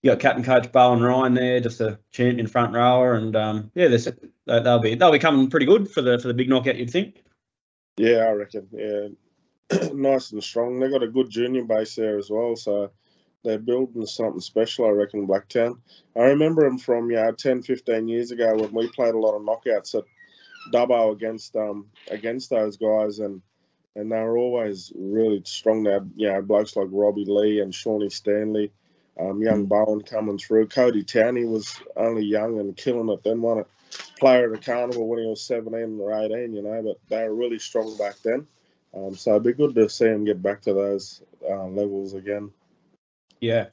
you 0.00 0.10
got 0.10 0.20
captain 0.20 0.42
coach 0.42 0.72
Bowen 0.72 1.02
Ryan 1.02 1.34
there, 1.34 1.60
just 1.60 1.82
a 1.82 1.98
champion 2.12 2.46
front 2.46 2.72
rower, 2.72 3.12
and 3.12 3.36
um, 3.36 3.70
yeah, 3.74 3.94
they'll 4.46 4.78
be 4.78 4.94
they'll 4.94 5.12
be 5.12 5.18
coming 5.18 5.50
pretty 5.50 5.66
good 5.66 5.90
for 5.90 6.00
the 6.00 6.18
for 6.18 6.28
the 6.28 6.34
big 6.34 6.48
knockout. 6.48 6.76
You'd 6.76 6.90
think. 6.90 7.24
Yeah, 7.96 8.26
I 8.28 8.32
reckon. 8.32 8.68
Yeah, 8.72 9.08
nice 9.92 10.32
and 10.32 10.42
strong. 10.42 10.78
They 10.80 10.90
got 10.90 11.02
a 11.02 11.08
good 11.08 11.30
junior 11.30 11.64
base 11.64 11.96
there 11.96 12.18
as 12.18 12.30
well, 12.30 12.56
so 12.56 12.90
they're 13.44 13.58
building 13.58 14.06
something 14.06 14.40
special. 14.40 14.86
I 14.86 14.90
reckon 14.90 15.26
Blacktown. 15.26 15.78
I 16.16 16.20
remember 16.24 16.64
them 16.64 16.78
from 16.78 17.10
yeah 17.10 17.30
10, 17.32 17.62
15 17.62 18.08
years 18.08 18.30
ago 18.32 18.56
when 18.56 18.72
we 18.74 18.88
played 18.90 19.14
a 19.14 19.18
lot 19.18 19.36
of 19.36 19.42
knockouts 19.42 19.94
at 19.94 20.04
Dubbo 20.72 21.12
against 21.12 21.56
um 21.56 21.88
against 22.10 22.50
those 22.50 22.76
guys, 22.76 23.18
and 23.20 23.42
and 23.96 24.12
they 24.12 24.16
were 24.20 24.38
always 24.38 24.92
really 24.96 25.42
strong. 25.44 25.84
They 25.84 25.92
had 25.92 26.10
you 26.16 26.32
know 26.32 26.42
blokes 26.42 26.76
like 26.76 26.88
Robbie 26.90 27.26
Lee 27.26 27.60
and 27.60 27.74
Shawnee 27.74 28.10
Stanley. 28.10 28.72
Um, 29.18 29.40
young 29.40 29.64
Bowen 29.64 30.02
coming 30.02 30.38
through. 30.38 30.68
Cody 30.68 31.02
Towney 31.02 31.44
was 31.44 31.80
only 31.96 32.24
young 32.24 32.58
and 32.58 32.76
killing 32.76 33.08
it. 33.08 33.22
Then 33.24 33.40
won 33.40 33.60
it 33.60 33.66
player 34.18 34.52
at 34.52 34.60
the 34.60 34.64
carnival 34.64 35.06
when 35.06 35.20
he 35.20 35.26
was 35.26 35.42
17 35.42 36.00
or 36.00 36.12
18, 36.12 36.54
you 36.54 36.62
know, 36.62 36.82
but 36.82 36.98
they 37.08 37.24
were 37.24 37.34
really 37.34 37.58
strong 37.58 37.96
back 37.96 38.16
then. 38.22 38.46
Um, 38.94 39.14
so 39.14 39.32
it'd 39.32 39.44
be 39.44 39.52
good 39.52 39.74
to 39.74 39.88
see 39.88 40.06
him 40.06 40.24
get 40.24 40.42
back 40.42 40.62
to 40.62 40.72
those 40.72 41.22
uh, 41.48 41.66
levels 41.66 42.14
again. 42.14 42.50
Yeah. 43.40 43.66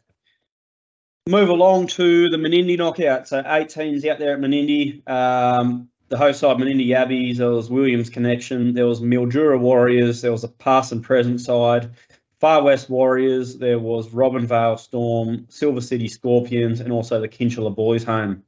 Move 1.27 1.49
along 1.49 1.87
to 1.87 2.29
the 2.29 2.37
Menindee 2.37 2.77
knockout. 2.77 3.27
So 3.29 3.41
18s 3.41 4.05
out 4.05 4.19
there 4.19 4.33
at 4.33 4.39
Menindee. 4.39 5.07
Um, 5.09 5.89
the 6.09 6.17
host 6.17 6.41
side, 6.41 6.57
Menindee 6.57 6.89
Yabbies, 6.89 7.37
there 7.37 7.49
was 7.49 7.69
Williams 7.69 8.09
Connection, 8.09 8.73
there 8.73 8.85
was 8.85 8.99
Mildura 8.99 9.59
Warriors, 9.59 10.21
there 10.21 10.31
was 10.31 10.43
a 10.43 10.51
and 10.91 11.03
present 11.03 11.41
side, 11.41 11.91
Far 12.43 12.61
West 12.61 12.89
Warriors, 12.89 13.55
there 13.57 13.79
was 13.79 14.09
Robinvale 14.09 14.77
Storm, 14.77 15.45
Silver 15.47 15.79
City 15.79 16.09
Scorpions, 16.09 16.81
and 16.81 16.91
also 16.91 17.21
the 17.21 17.29
Kinchela 17.29 17.73
Boys 17.73 18.03
Home. 18.03 18.43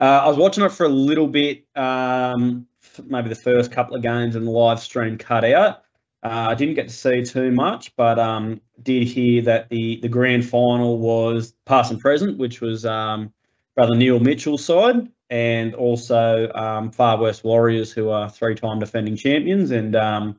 Uh, 0.00 0.22
I 0.24 0.26
was 0.26 0.36
watching 0.36 0.64
it 0.64 0.72
for 0.72 0.84
a 0.84 0.88
little 0.88 1.28
bit, 1.28 1.64
um, 1.76 2.66
maybe 3.04 3.28
the 3.28 3.36
first 3.36 3.70
couple 3.70 3.94
of 3.94 4.02
games 4.02 4.34
and 4.34 4.48
the 4.48 4.50
live 4.50 4.80
stream 4.80 5.16
cut 5.16 5.44
out. 5.44 5.84
Uh, 6.24 6.48
I 6.48 6.54
didn't 6.56 6.74
get 6.74 6.88
to 6.88 6.92
see 6.92 7.22
too 7.22 7.52
much, 7.52 7.94
but 7.94 8.18
um, 8.18 8.60
did 8.82 9.06
hear 9.06 9.42
that 9.42 9.68
the 9.68 10.00
the 10.02 10.08
grand 10.08 10.44
final 10.44 10.98
was 10.98 11.54
past 11.66 11.92
and 11.92 12.00
present, 12.00 12.38
which 12.38 12.60
was 12.60 12.84
um, 12.84 13.32
brother 13.76 13.94
Neil 13.94 14.18
Mitchell's 14.18 14.64
side, 14.64 15.08
and 15.30 15.72
also 15.76 16.50
um, 16.52 16.90
Far 16.90 17.18
West 17.18 17.44
Warriors, 17.44 17.92
who 17.92 18.08
are 18.08 18.28
three-time 18.28 18.80
defending 18.80 19.14
champions, 19.14 19.70
and 19.70 19.94
um, 19.94 20.36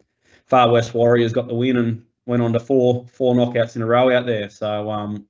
Far 0.47 0.69
West 0.69 0.93
Warriors 0.93 1.31
got 1.31 1.47
the 1.47 1.55
win 1.55 1.77
and 1.77 2.06
went 2.27 2.43
on 2.43 2.53
to 2.53 2.59
four 2.59 3.05
four 3.07 3.33
knockouts 3.33 3.75
in 3.75 3.81
a 3.81 3.85
row 3.85 4.15
out 4.15 4.25
there. 4.27 4.49
So 4.49 4.91
um, 4.91 5.25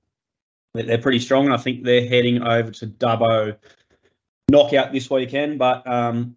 they're 0.73 0.97
pretty 0.97 1.19
strong, 1.19 1.45
and 1.45 1.53
I 1.53 1.57
think 1.57 1.83
they're 1.83 2.07
heading 2.07 2.41
over 2.41 2.71
to 2.71 2.87
Dubbo 2.87 3.57
knockout 4.49 4.91
this 4.91 5.09
weekend. 5.09 5.59
But 5.59 5.87
um, 5.87 6.35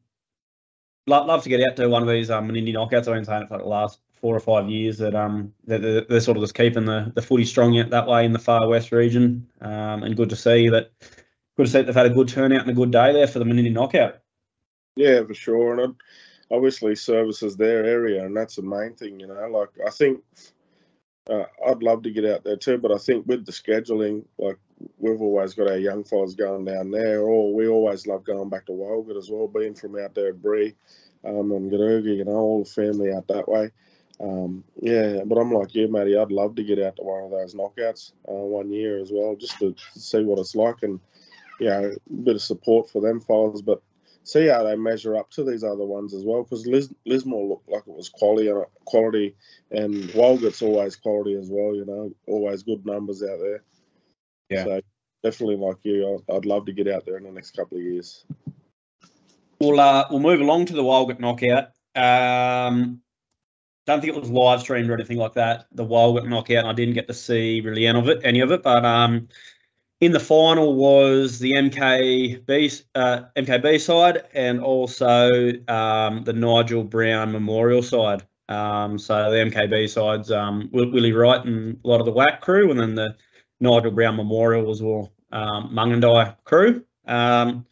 love, 1.06 1.26
love 1.26 1.42
to 1.42 1.48
get 1.48 1.68
out 1.68 1.76
to 1.76 1.88
one 1.88 2.02
of 2.02 2.08
these 2.08 2.30
um, 2.30 2.48
Menindee 2.48 2.74
knockouts. 2.74 3.08
I've 3.08 3.14
been 3.14 3.24
saying 3.24 3.42
it 3.42 3.48
for 3.48 3.58
the 3.58 3.64
last 3.64 4.00
four 4.20 4.36
or 4.36 4.40
five 4.40 4.68
years 4.68 4.98
that 4.98 5.14
um 5.14 5.52
they're, 5.64 6.02
they're, 6.02 6.20
sort 6.20 6.36
of 6.36 6.42
just 6.42 6.54
keeping 6.54 6.84
the, 6.84 7.10
the 7.14 7.22
footy 7.22 7.46
strong 7.46 7.88
that 7.88 8.06
way 8.06 8.26
in 8.26 8.34
the 8.34 8.38
far 8.38 8.68
west 8.68 8.92
region. 8.92 9.48
Um, 9.62 10.02
and 10.02 10.16
good 10.16 10.28
to 10.30 10.36
see 10.36 10.68
that. 10.68 10.90
Good 11.56 11.66
to 11.66 11.72
see 11.72 11.82
they've 11.82 11.94
had 11.94 12.06
a 12.06 12.10
good 12.10 12.28
turnout 12.28 12.60
and 12.60 12.70
a 12.70 12.74
good 12.74 12.90
day 12.90 13.12
there 13.12 13.26
for 13.26 13.38
the 13.38 13.44
Menindee 13.44 13.72
knockout. 13.72 14.18
Yeah, 14.96 15.24
for 15.24 15.34
sure, 15.34 15.80
and 15.80 15.94
obviously 16.50 16.96
services 16.96 17.56
their 17.56 17.84
area, 17.84 18.24
and 18.24 18.36
that's 18.36 18.56
the 18.56 18.62
main 18.62 18.94
thing. 18.94 19.20
You 19.20 19.28
know, 19.28 19.48
like 19.48 19.70
I 19.86 19.90
think 19.90 20.22
uh, 21.28 21.44
I'd 21.66 21.82
love 21.82 22.02
to 22.02 22.10
get 22.10 22.24
out 22.24 22.44
there 22.44 22.56
too, 22.56 22.78
but 22.78 22.92
I 22.92 22.98
think 22.98 23.26
with 23.26 23.46
the 23.46 23.52
scheduling, 23.52 24.24
like 24.38 24.58
we've 24.98 25.20
always 25.20 25.54
got 25.54 25.68
our 25.68 25.76
young 25.78 26.04
fellas 26.04 26.34
going 26.34 26.64
down 26.64 26.90
there, 26.90 27.20
or 27.20 27.54
we 27.54 27.68
always 27.68 28.06
love 28.06 28.24
going 28.24 28.48
back 28.48 28.66
to 28.66 28.72
Walgett 28.72 29.18
as 29.18 29.30
well, 29.30 29.46
being 29.46 29.74
from 29.74 29.98
out 29.98 30.14
there 30.14 30.28
at 30.28 30.42
Bree 30.42 30.74
um, 31.24 31.52
and 31.52 31.70
Garuga, 31.70 32.16
you 32.16 32.24
know, 32.24 32.32
all 32.32 32.64
the 32.64 32.70
family 32.70 33.12
out 33.12 33.28
that 33.28 33.48
way. 33.48 33.70
Um, 34.20 34.64
yeah, 34.80 35.22
but 35.24 35.38
I'm 35.38 35.52
like 35.52 35.74
you, 35.74 35.90
Matty. 35.90 36.16
I'd 36.16 36.30
love 36.30 36.54
to 36.56 36.64
get 36.64 36.78
out 36.78 36.96
to 36.96 37.02
one 37.02 37.24
of 37.24 37.30
those 37.30 37.54
knockouts 37.54 38.12
uh, 38.28 38.32
one 38.32 38.70
year 38.70 39.00
as 39.00 39.10
well, 39.10 39.34
just 39.34 39.58
to 39.60 39.74
see 39.94 40.22
what 40.24 40.38
it's 40.38 40.54
like 40.54 40.82
and, 40.82 41.00
you 41.58 41.68
know, 41.68 41.92
a 41.92 42.12
bit 42.12 42.36
of 42.36 42.42
support 42.42 42.90
for 42.90 43.00
them 43.00 43.20
fellas. 43.20 43.62
But 43.62 43.82
see 44.24 44.46
how 44.46 44.62
they 44.62 44.76
measure 44.76 45.16
up 45.16 45.30
to 45.30 45.44
these 45.44 45.64
other 45.64 45.84
ones 45.84 46.14
as 46.14 46.24
well. 46.24 46.42
Because 46.42 46.66
Lis- 46.66 46.94
Lismore 47.06 47.46
looked 47.46 47.68
like 47.68 47.82
it 47.86 47.94
was 47.94 48.08
quality 48.08 48.48
and 48.48 48.64
quality, 48.84 49.36
and 49.70 49.94
Walgett's 50.14 50.62
always 50.62 50.96
quality 50.96 51.34
as 51.34 51.48
well. 51.50 51.74
You 51.74 51.84
know, 51.84 52.12
always 52.26 52.62
good 52.62 52.84
numbers 52.86 53.22
out 53.22 53.38
there. 53.40 53.62
Yeah. 54.48 54.64
So 54.64 54.80
definitely 55.22 55.56
like 55.56 55.78
you, 55.82 56.24
I'd 56.32 56.46
love 56.46 56.66
to 56.66 56.72
get 56.72 56.88
out 56.88 57.06
there 57.06 57.16
in 57.16 57.24
the 57.24 57.32
next 57.32 57.56
couple 57.56 57.78
of 57.78 57.84
years. 57.84 58.24
We'll 59.60 59.78
uh, 59.78 60.06
we'll 60.10 60.20
move 60.20 60.40
along 60.40 60.66
to 60.66 60.74
the 60.74 60.82
Walgett 60.82 61.20
knockout. 61.20 61.70
Um, 61.94 63.02
don't 63.86 64.00
think 64.00 64.14
it 64.14 64.20
was 64.20 64.30
live 64.30 64.60
streamed 64.60 64.88
or 64.88 64.94
anything 64.94 65.18
like 65.18 65.34
that. 65.34 65.66
The 65.72 65.84
Walgett 65.84 66.28
knockout, 66.28 66.64
I 66.64 66.72
didn't 66.72 66.94
get 66.94 67.08
to 67.08 67.14
see 67.14 67.60
really 67.60 67.86
any 67.86 67.98
of 67.98 68.08
it, 68.08 68.20
any 68.24 68.40
of 68.40 68.52
it. 68.52 68.62
But 68.62 68.84
um, 68.84 69.28
in 70.00 70.12
the 70.12 70.20
final 70.20 70.74
was 70.74 71.38
the 71.38 71.52
MKB 71.52 72.84
uh, 72.94 73.22
MKB 73.36 73.80
side 73.80 74.24
and 74.32 74.60
also 74.60 75.52
um, 75.68 76.24
the 76.24 76.32
Nigel 76.32 76.84
Brown 76.84 77.32
Memorial 77.32 77.82
side. 77.82 78.24
Um, 78.48 78.98
so 78.98 79.30
the 79.30 79.36
MKB 79.36 79.88
side's 79.88 80.32
um, 80.32 80.70
Willie 80.72 81.12
Wright 81.12 81.44
and 81.44 81.78
a 81.84 81.88
lot 81.88 82.00
of 82.00 82.06
the 82.06 82.12
WAC 82.12 82.40
crew, 82.40 82.70
and 82.70 82.80
then 82.80 82.94
the 82.94 83.16
Nigel 83.60 83.92
Brown 83.92 84.16
Memorial 84.16 84.64
was 84.64 84.80
all 84.80 85.12
um, 85.30 85.70
Mungindi 85.72 86.36
crew. 86.44 86.84
Um, 87.06 87.66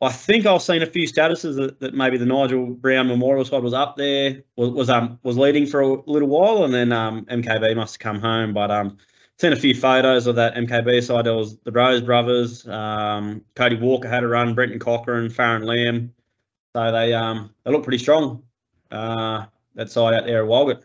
I 0.00 0.10
think 0.10 0.46
I've 0.46 0.62
seen 0.62 0.82
a 0.82 0.86
few 0.86 1.06
statuses 1.06 1.56
that, 1.56 1.80
that, 1.80 1.94
maybe 1.94 2.18
the 2.18 2.26
Nigel 2.26 2.66
Brown 2.66 3.08
Memorial 3.08 3.44
side 3.44 3.62
was 3.62 3.74
up 3.74 3.96
there, 3.96 4.42
was 4.54 4.70
was, 4.70 4.90
um, 4.90 5.18
was 5.22 5.36
leading 5.36 5.66
for 5.66 5.80
a 5.80 6.10
little 6.10 6.28
while, 6.28 6.64
and 6.64 6.72
then 6.72 6.92
um, 6.92 7.24
MKB 7.26 7.74
must 7.74 7.94
have 7.94 8.00
come 8.00 8.20
home. 8.20 8.54
But 8.54 8.70
um, 8.70 8.98
seen 9.38 9.52
a 9.52 9.56
few 9.56 9.74
photos 9.74 10.26
of 10.26 10.36
that 10.36 10.54
MKB 10.54 11.02
side. 11.02 11.26
There 11.26 11.34
was 11.34 11.58
the 11.58 11.72
Rose 11.72 12.00
brothers, 12.00 12.66
um, 12.66 13.42
Cody 13.54 13.76
Walker 13.76 14.08
had 14.08 14.24
a 14.24 14.28
run, 14.28 14.54
Brenton 14.54 14.78
Cochran, 14.78 15.30
Farron 15.30 15.62
Lamb. 15.62 16.14
So 16.74 16.92
they 16.92 17.14
um 17.14 17.54
they 17.64 17.72
look 17.72 17.84
pretty 17.84 17.98
strong. 17.98 18.42
Uh, 18.90 19.46
that 19.74 19.90
side 19.90 20.14
out 20.14 20.26
there 20.26 20.44
at 20.44 20.48
Walgett. 20.48 20.82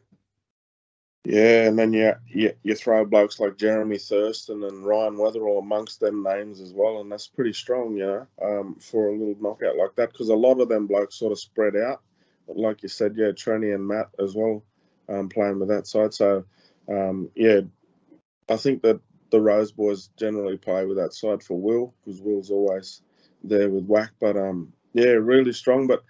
Yeah, 1.24 1.67
and 1.67 1.77
then 1.77 1.93
you, 1.93 2.13
you 2.27 2.53
you 2.63 2.75
throw 2.75 3.05
blokes 3.05 3.39
like 3.39 3.58
Jeremy 3.58 4.00
Thurston 4.00 4.63
and 4.63 4.86
Ryan 4.86 5.17
Weatherall 5.17 5.60
amongst 5.60 6.00
them 6.00 6.24
names 6.24 6.60
as 6.60 6.74
well, 6.74 7.00
and 7.00 7.12
that's 7.12 7.27
pretty 7.27 7.53
strong, 7.53 7.96
you 7.96 8.05
know, 8.05 8.27
um, 8.41 8.75
for 8.79 9.10
a 9.10 9.12
little 9.12 9.36
knockout 9.39 9.77
like 9.77 9.96
that. 9.98 10.12
Because 10.12 10.29
a 10.29 10.36
lot 10.36 10.60
of 10.60 10.70
them 10.70 10.88
blokes 10.88 11.15
sort 11.15 11.31
of 11.31 11.39
spread 11.39 11.75
out, 11.75 12.01
but 12.48 12.58
like 12.58 12.81
you 12.81 12.89
said, 12.89 13.13
yeah, 13.15 13.27
Trenny 13.27 13.75
and 13.75 13.88
Matt 13.88 14.10
as 14.17 14.34
well, 14.34 14.63
um, 15.10 15.29
playing 15.29 15.60
with 15.60 15.70
that 15.70 15.86
side. 15.86 16.13
So, 16.13 16.43
um, 16.89 17.29
yeah, 17.36 17.62
I 18.51 18.58
think 18.58 18.81
that 18.84 19.00
the 19.31 19.41
Rose 19.41 19.72
boys 19.72 20.10
generally 20.17 20.58
play 20.58 20.86
with 20.86 20.98
that 20.98 21.13
side 21.13 21.41
for 21.41 21.60
Will 21.60 21.93
because 22.03 22.22
Will's 22.22 22.51
always 22.51 23.01
there 23.43 23.70
with 23.70 23.88
WAC. 23.88 24.10
But 24.20 24.36
um, 24.36 24.74
yeah, 24.93 25.12
really 25.12 25.53
strong. 25.53 25.88
But 25.88 26.03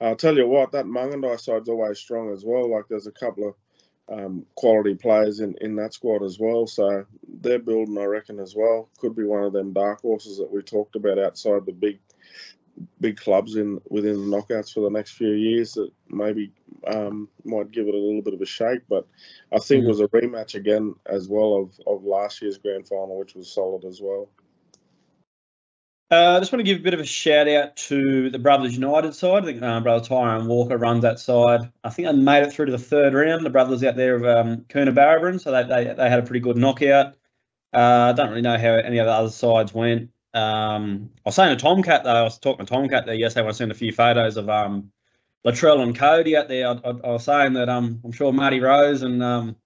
I'll 0.00 0.16
tell 0.16 0.36
you 0.36 0.46
what, 0.46 0.72
that 0.72 0.86
Mungindi 0.86 1.38
side's 1.40 1.68
always 1.68 1.98
strong 1.98 2.32
as 2.32 2.44
well. 2.44 2.70
Like 2.70 2.84
there's 2.88 3.08
a 3.08 3.12
couple 3.12 3.48
of 3.48 4.18
um, 4.18 4.46
quality 4.54 4.94
players 4.94 5.40
in, 5.40 5.56
in 5.60 5.76
that 5.76 5.94
squad 5.94 6.22
as 6.22 6.38
well. 6.38 6.66
So 6.66 7.06
they're 7.28 7.58
building, 7.58 7.98
I 7.98 8.04
reckon, 8.04 8.38
as 8.38 8.54
well. 8.56 8.88
Could 8.98 9.16
be 9.16 9.24
one 9.24 9.44
of 9.44 9.52
them 9.52 9.72
dark 9.72 10.02
horses 10.02 10.38
that 10.38 10.50
we 10.50 10.62
talked 10.62 10.96
about 10.96 11.18
outside 11.18 11.66
the 11.66 11.72
big 11.72 11.98
big 13.00 13.16
clubs 13.16 13.56
in 13.56 13.80
within 13.88 14.14
the 14.14 14.36
knockouts 14.36 14.72
for 14.72 14.80
the 14.80 14.90
next 14.90 15.12
few 15.12 15.32
years 15.32 15.74
that 15.74 15.90
maybe 16.08 16.52
um, 16.86 17.28
might 17.44 17.70
give 17.70 17.86
it 17.86 17.94
a 17.94 17.98
little 17.98 18.22
bit 18.22 18.34
of 18.34 18.40
a 18.40 18.46
shake. 18.46 18.82
But 18.88 19.06
I 19.52 19.58
think 19.58 19.82
mm. 19.82 19.86
it 19.86 19.88
was 19.88 20.00
a 20.00 20.08
rematch 20.08 20.54
again 20.54 20.94
as 21.06 21.28
well 21.28 21.56
of, 21.56 21.80
of 21.86 22.04
last 22.04 22.42
year's 22.42 22.58
grand 22.58 22.88
final, 22.88 23.18
which 23.18 23.34
was 23.34 23.52
solid 23.52 23.84
as 23.84 24.00
well. 24.00 24.28
Uh, 26.12 26.36
I 26.36 26.40
just 26.40 26.50
want 26.50 26.58
to 26.58 26.64
give 26.64 26.80
a 26.80 26.82
bit 26.82 26.94
of 26.94 26.98
a 26.98 27.06
shout 27.06 27.46
out 27.46 27.76
to 27.76 28.30
the 28.30 28.38
Brothers 28.40 28.74
United 28.74 29.14
side. 29.14 29.44
I 29.44 29.46
think 29.46 29.62
uh, 29.62 29.78
Brother 29.78 30.04
Tyrone 30.04 30.48
Walker 30.48 30.76
runs 30.76 31.02
that 31.02 31.20
side. 31.20 31.70
I 31.84 31.90
think 31.90 32.08
they 32.08 32.14
made 32.14 32.42
it 32.42 32.52
through 32.52 32.66
to 32.66 32.72
the 32.72 32.78
third 32.78 33.14
round. 33.14 33.46
The 33.46 33.50
brothers 33.50 33.84
out 33.84 33.94
there 33.94 34.16
of 34.16 34.24
um, 34.24 34.62
Coonabarabran, 34.62 35.40
so 35.40 35.52
they, 35.52 35.62
they, 35.62 35.94
they 35.94 36.10
had 36.10 36.18
a 36.18 36.22
pretty 36.22 36.40
good 36.40 36.56
knockout. 36.56 37.14
Uh, 37.72 37.76
I 37.76 38.08
uh, 38.08 38.12
don't 38.14 38.30
really 38.30 38.42
know 38.42 38.58
how 38.58 38.72
any 38.72 38.98
of 38.98 39.06
the 39.06 39.12
other 39.12 39.30
sides 39.30 39.72
went. 39.72 40.10
Um, 40.32 41.10
I 41.18 41.28
was 41.28 41.34
saying 41.34 41.56
to 41.56 41.62
Tomcat 41.62 42.04
though. 42.04 42.10
I 42.10 42.22
was 42.22 42.38
talking 42.38 42.64
to 42.64 42.72
Tomcat 42.72 43.06
there 43.06 43.14
yesterday. 43.14 43.42
when 43.42 43.50
I 43.50 43.52
sent 43.52 43.72
a 43.72 43.74
few 43.74 43.92
photos 43.92 44.36
of 44.36 44.48
um, 44.48 44.92
Latrell 45.44 45.82
and 45.82 45.96
Cody 45.96 46.36
out 46.36 46.48
there. 46.48 46.68
I, 46.68 46.72
I, 46.72 46.90
I, 46.90 47.10
was 47.10 47.24
saying 47.24 47.54
that 47.54 47.68
um, 47.68 48.00
I'm 48.04 48.12
sure 48.12 48.32
Marty 48.32 48.60
Rose 48.60 49.02
and 49.02 49.22
um, 49.22 49.56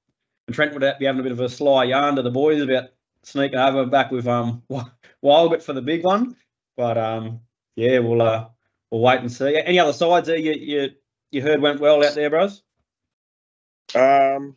and 0.47 0.54
Trent 0.54 0.73
would 0.73 0.80
be 0.99 1.04
having 1.04 1.21
a 1.21 1.23
bit 1.23 1.33
of 1.33 1.40
a 1.40 1.49
sly 1.49 1.85
yarn 1.85 2.16
to 2.16 2.23
the 2.23 2.30
boys 2.30 2.62
about 2.62 2.90
sneaking 3.23 3.59
over 3.59 3.87
back 3.87 4.11
with 4.11 4.26
um 4.26 4.62
Walgett 5.23 5.62
for 5.62 5.73
the 5.73 5.83
big 5.83 6.04
one. 6.04 6.37
But 6.76 6.99
um, 6.99 7.40
yeah, 7.76 7.99
we'll 7.99 8.23
uh, 8.23 8.49
we'll 8.90 9.02
wait 9.02 9.21
and 9.21 9.33
see. 9.33 9.56
Any 9.56 9.78
other 9.78 9.92
sides 9.92 10.28
there 10.28 10.37
you 10.37 10.52
you, 10.52 10.90
you 11.30 11.42
heard 11.42 11.61
went 11.61 11.80
well 11.80 12.04
out 12.04 12.14
there, 12.14 12.30
bros? 12.30 12.62
Um, 13.94 14.56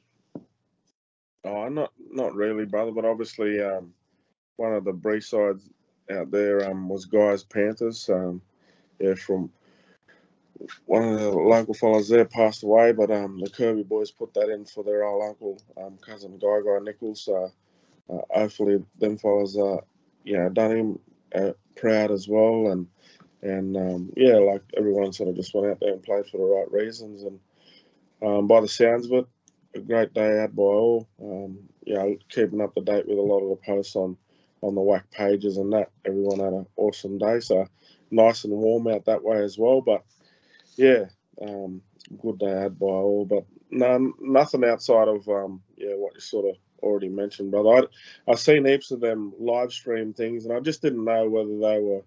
oh, 1.43 1.67
not 1.69 1.91
not 2.11 2.33
really, 2.33 2.65
brother. 2.65 2.91
But 2.91 3.05
obviously, 3.05 3.61
um, 3.61 3.93
one 4.55 4.73
of 4.73 4.83
the 4.83 4.93
Bree 4.93 5.21
sides 5.21 5.69
out 6.11 6.31
there 6.31 6.69
um, 6.69 6.89
was 6.89 7.05
Guys 7.05 7.43
Panthers. 7.43 8.09
Um, 8.09 8.41
yeah, 8.99 9.15
from 9.15 9.51
one 10.85 11.03
of 11.03 11.19
the 11.19 11.31
local 11.31 11.73
fellas 11.73 12.09
there 12.09 12.25
passed 12.25 12.63
away, 12.63 12.91
but 12.91 13.11
um, 13.11 13.39
the 13.39 13.49
Kirby 13.49 13.83
boys 13.83 14.11
put 14.11 14.33
that 14.33 14.49
in 14.49 14.65
for 14.65 14.83
their 14.83 15.03
old 15.03 15.23
uncle, 15.23 15.61
um, 15.77 15.97
cousin 15.97 16.39
Guy 16.39 16.61
Guy 16.65 16.79
Nichols. 16.83 17.21
So 17.21 17.51
uh, 18.09 18.21
hopefully, 18.29 18.83
them 18.99 19.17
fellas, 19.17 19.57
uh, 19.57 19.77
you 20.23 20.37
know, 20.37 20.49
done 20.49 20.71
him 20.71 20.99
uh, 21.35 21.51
proud 21.75 22.11
as 22.11 22.27
well, 22.27 22.71
and 22.71 22.87
and 23.41 23.77
um, 23.77 24.13
yeah, 24.17 24.37
like 24.37 24.63
everyone 24.75 25.13
sort 25.13 25.29
of 25.29 25.35
just 25.35 25.53
went 25.53 25.67
out 25.67 25.79
there 25.79 25.93
and 25.93 26.03
played 26.03 26.25
for 26.27 26.37
the 26.37 26.43
right 26.43 26.71
reasons, 26.71 27.23
and 27.23 27.39
um, 28.21 28.47
by 28.47 28.61
the 28.61 28.67
sounds 28.67 29.05
of 29.05 29.13
it, 29.13 29.25
a 29.75 29.79
great 29.79 30.13
day 30.13 30.39
out 30.39 30.55
by 30.55 30.63
all. 30.63 31.07
Um, 31.21 31.59
yeah, 31.85 32.05
keeping 32.29 32.61
up 32.61 32.75
to 32.75 32.81
date 32.81 33.07
with 33.07 33.17
a 33.17 33.21
lot 33.21 33.41
of 33.41 33.49
the 33.49 33.55
posts 33.65 33.95
on 33.95 34.17
on 34.61 34.75
the 34.75 34.81
WAC 34.81 35.03
pages 35.11 35.57
and 35.57 35.71
that. 35.73 35.91
Everyone 36.05 36.39
had 36.39 36.53
an 36.53 36.67
awesome 36.75 37.17
day, 37.17 37.39
so 37.39 37.67
nice 38.11 38.43
and 38.43 38.53
warm 38.53 38.87
out 38.87 39.05
that 39.05 39.23
way 39.23 39.43
as 39.43 39.57
well. 39.57 39.81
But 39.81 40.03
yeah, 40.75 41.05
um, 41.41 41.81
good 42.21 42.39
day 42.39 42.49
had 42.49 42.79
by 42.79 42.87
all. 42.87 43.25
But 43.25 43.45
none, 43.69 44.13
nothing 44.19 44.63
outside 44.63 45.07
of 45.07 45.27
um, 45.27 45.61
yeah 45.75 45.93
what 45.93 46.15
you 46.15 46.21
sort 46.21 46.45
of 46.45 46.55
already 46.81 47.09
mentioned, 47.09 47.51
brother. 47.51 47.87
I 48.27 48.31
I 48.31 48.35
seen 48.35 48.65
heaps 48.65 48.91
of 48.91 48.99
them 48.99 49.33
live 49.39 49.71
stream 49.71 50.13
things, 50.13 50.45
and 50.45 50.53
I 50.53 50.59
just 50.59 50.81
didn't 50.81 51.05
know 51.05 51.29
whether 51.29 51.57
they 51.57 51.79
were 51.79 52.03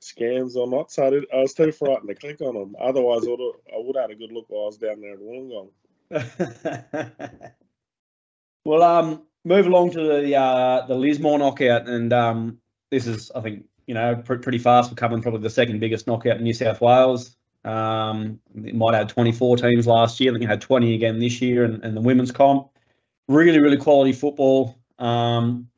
scams 0.00 0.56
or 0.56 0.66
not. 0.68 0.90
So 0.90 1.06
I, 1.06 1.10
did, 1.10 1.24
I 1.32 1.38
was 1.38 1.54
too 1.54 1.72
frightened 1.72 2.08
to 2.08 2.14
click 2.14 2.40
on 2.40 2.54
them. 2.54 2.76
Otherwise, 2.80 3.26
I 3.26 3.30
would 3.30 3.40
I 3.40 3.78
would 3.78 3.96
have 3.96 4.10
had 4.10 4.16
a 4.16 4.18
good 4.18 4.32
look 4.32 4.46
while 4.48 4.64
I 4.64 4.66
was 4.66 4.78
down 4.78 5.00
there 5.00 5.14
at 5.14 5.20
Wollongong. 5.20 5.70
well, 8.64 8.82
um, 8.82 9.22
move 9.46 9.66
along 9.66 9.92
to 9.92 10.00
the 10.00 10.36
uh, 10.36 10.86
the 10.86 10.94
Lismore 10.94 11.38
knockout, 11.38 11.88
and 11.88 12.12
um, 12.12 12.58
this 12.90 13.06
is 13.06 13.30
I 13.34 13.40
think 13.40 13.64
you 13.86 13.94
know, 13.94 14.16
pr- 14.16 14.34
pretty 14.34 14.58
fast, 14.58 14.90
becoming 14.90 15.22
probably 15.22 15.40
the 15.40 15.50
second 15.50 15.78
biggest 15.78 16.06
knockout 16.06 16.36
in 16.36 16.42
New 16.42 16.52
South 16.52 16.80
Wales. 16.80 17.36
Um, 17.64 18.40
it 18.54 18.74
might 18.74 18.94
have 18.94 19.08
24 19.08 19.56
teams 19.56 19.86
last 19.86 20.20
year. 20.20 20.30
I 20.30 20.34
think 20.34 20.44
it 20.44 20.48
had 20.48 20.60
20 20.60 20.94
again 20.94 21.18
this 21.18 21.40
year, 21.40 21.64
and, 21.64 21.82
and 21.84 21.96
the 21.96 22.00
women's 22.00 22.32
comp. 22.32 22.68
Really, 23.28 23.58
really 23.58 23.76
quality 23.76 24.12
football. 24.12 24.76
Um, 24.98 25.68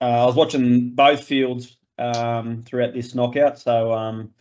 uh, 0.00 0.22
I 0.22 0.26
was 0.26 0.34
watching 0.34 0.90
both 0.90 1.24
fields 1.24 1.76
um, 1.98 2.62
throughout 2.62 2.94
this 2.94 3.14
knockout, 3.14 3.58
so 3.58 3.92
um, 3.92 4.32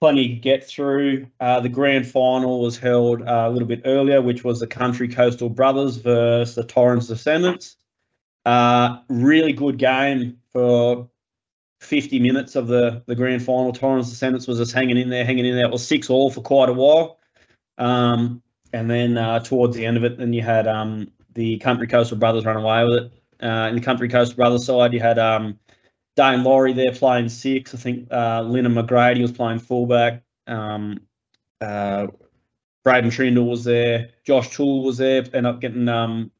plenty 0.00 0.28
to 0.28 0.34
get 0.34 0.66
through. 0.66 1.26
Uh, 1.38 1.60
the 1.60 1.68
grand 1.68 2.06
final 2.06 2.62
was 2.62 2.78
held 2.78 3.22
uh, 3.22 3.44
a 3.46 3.50
little 3.50 3.68
bit 3.68 3.82
earlier, 3.84 4.22
which 4.22 4.42
was 4.42 4.58
the 4.58 4.66
Country 4.66 5.08
Coastal 5.08 5.50
Brothers 5.50 5.96
versus 5.96 6.54
the 6.54 6.64
Torrens 6.64 7.08
Descendants. 7.08 7.76
Uh, 8.46 8.98
really 9.08 9.52
good 9.52 9.76
game 9.76 10.38
for 10.52 11.08
50 11.80 12.18
minutes 12.18 12.56
of 12.56 12.66
the, 12.66 13.02
the 13.06 13.14
grand 13.14 13.42
final. 13.42 13.72
Torrens 13.72 14.08
Descendants 14.08 14.46
was 14.46 14.58
just 14.58 14.72
hanging 14.72 14.96
in 14.96 15.10
there, 15.10 15.24
hanging 15.24 15.44
in 15.44 15.54
there. 15.54 15.66
It 15.66 15.72
was 15.72 15.86
six 15.86 16.08
all 16.08 16.30
for 16.30 16.40
quite 16.40 16.70
a 16.70 16.74
while. 16.74 17.18
Um, 17.76 18.42
and 18.72 18.90
then 18.90 19.18
uh, 19.18 19.40
towards 19.40 19.76
the 19.76 19.84
end 19.84 19.98
of 19.98 20.04
it, 20.04 20.16
then 20.16 20.32
you 20.32 20.42
had 20.42 20.66
um, 20.66 21.10
the 21.34 21.58
Country 21.58 21.86
Coastal 21.86 22.16
Brothers 22.16 22.46
run 22.46 22.56
away 22.56 22.84
with 22.84 23.04
it. 23.04 23.12
Uh, 23.42 23.68
in 23.68 23.74
the 23.74 23.80
Country 23.80 24.08
Coastal 24.08 24.36
Brothers 24.36 24.64
side, 24.64 24.92
you 24.92 25.00
had 25.00 25.18
um, 25.18 25.58
Dane 26.16 26.44
Laurie 26.44 26.72
there 26.72 26.92
playing 26.92 27.28
six. 27.28 27.74
I 27.74 27.78
think 27.78 28.08
uh, 28.10 28.42
McGrady 28.42 29.22
was 29.22 29.32
playing 29.32 29.60
fullback. 29.60 30.22
Um, 30.46 31.00
uh, 31.60 32.08
Braden 32.84 33.10
Trindall 33.10 33.48
was 33.48 33.64
there. 33.64 34.10
Josh 34.24 34.54
Toole 34.54 34.82
was 34.82 34.98
there. 34.98 35.18
Ended 35.18 35.46
up 35.46 35.60
getting 35.60 35.88
um, 35.88 36.30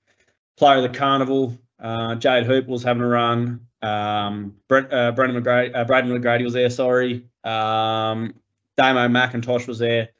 player 0.56 0.84
of 0.84 0.92
the 0.92 0.98
carnival. 0.98 1.56
Uh, 1.78 2.14
Jade 2.16 2.46
Hoop 2.46 2.66
was 2.66 2.82
having 2.82 3.02
a 3.02 3.06
run. 3.06 3.66
Um, 3.82 4.56
Brent, 4.68 4.92
uh, 4.92 5.12
Brendan 5.12 5.42
McGrady, 5.42 5.74
uh, 5.74 5.84
Braden 5.84 6.10
McGrady 6.10 6.44
was 6.44 6.52
there. 6.52 6.70
Sorry. 6.70 7.26
Um, 7.44 8.34
Damo 8.76 9.08
McIntosh 9.08 9.66
was 9.66 9.78
there. 9.78 10.10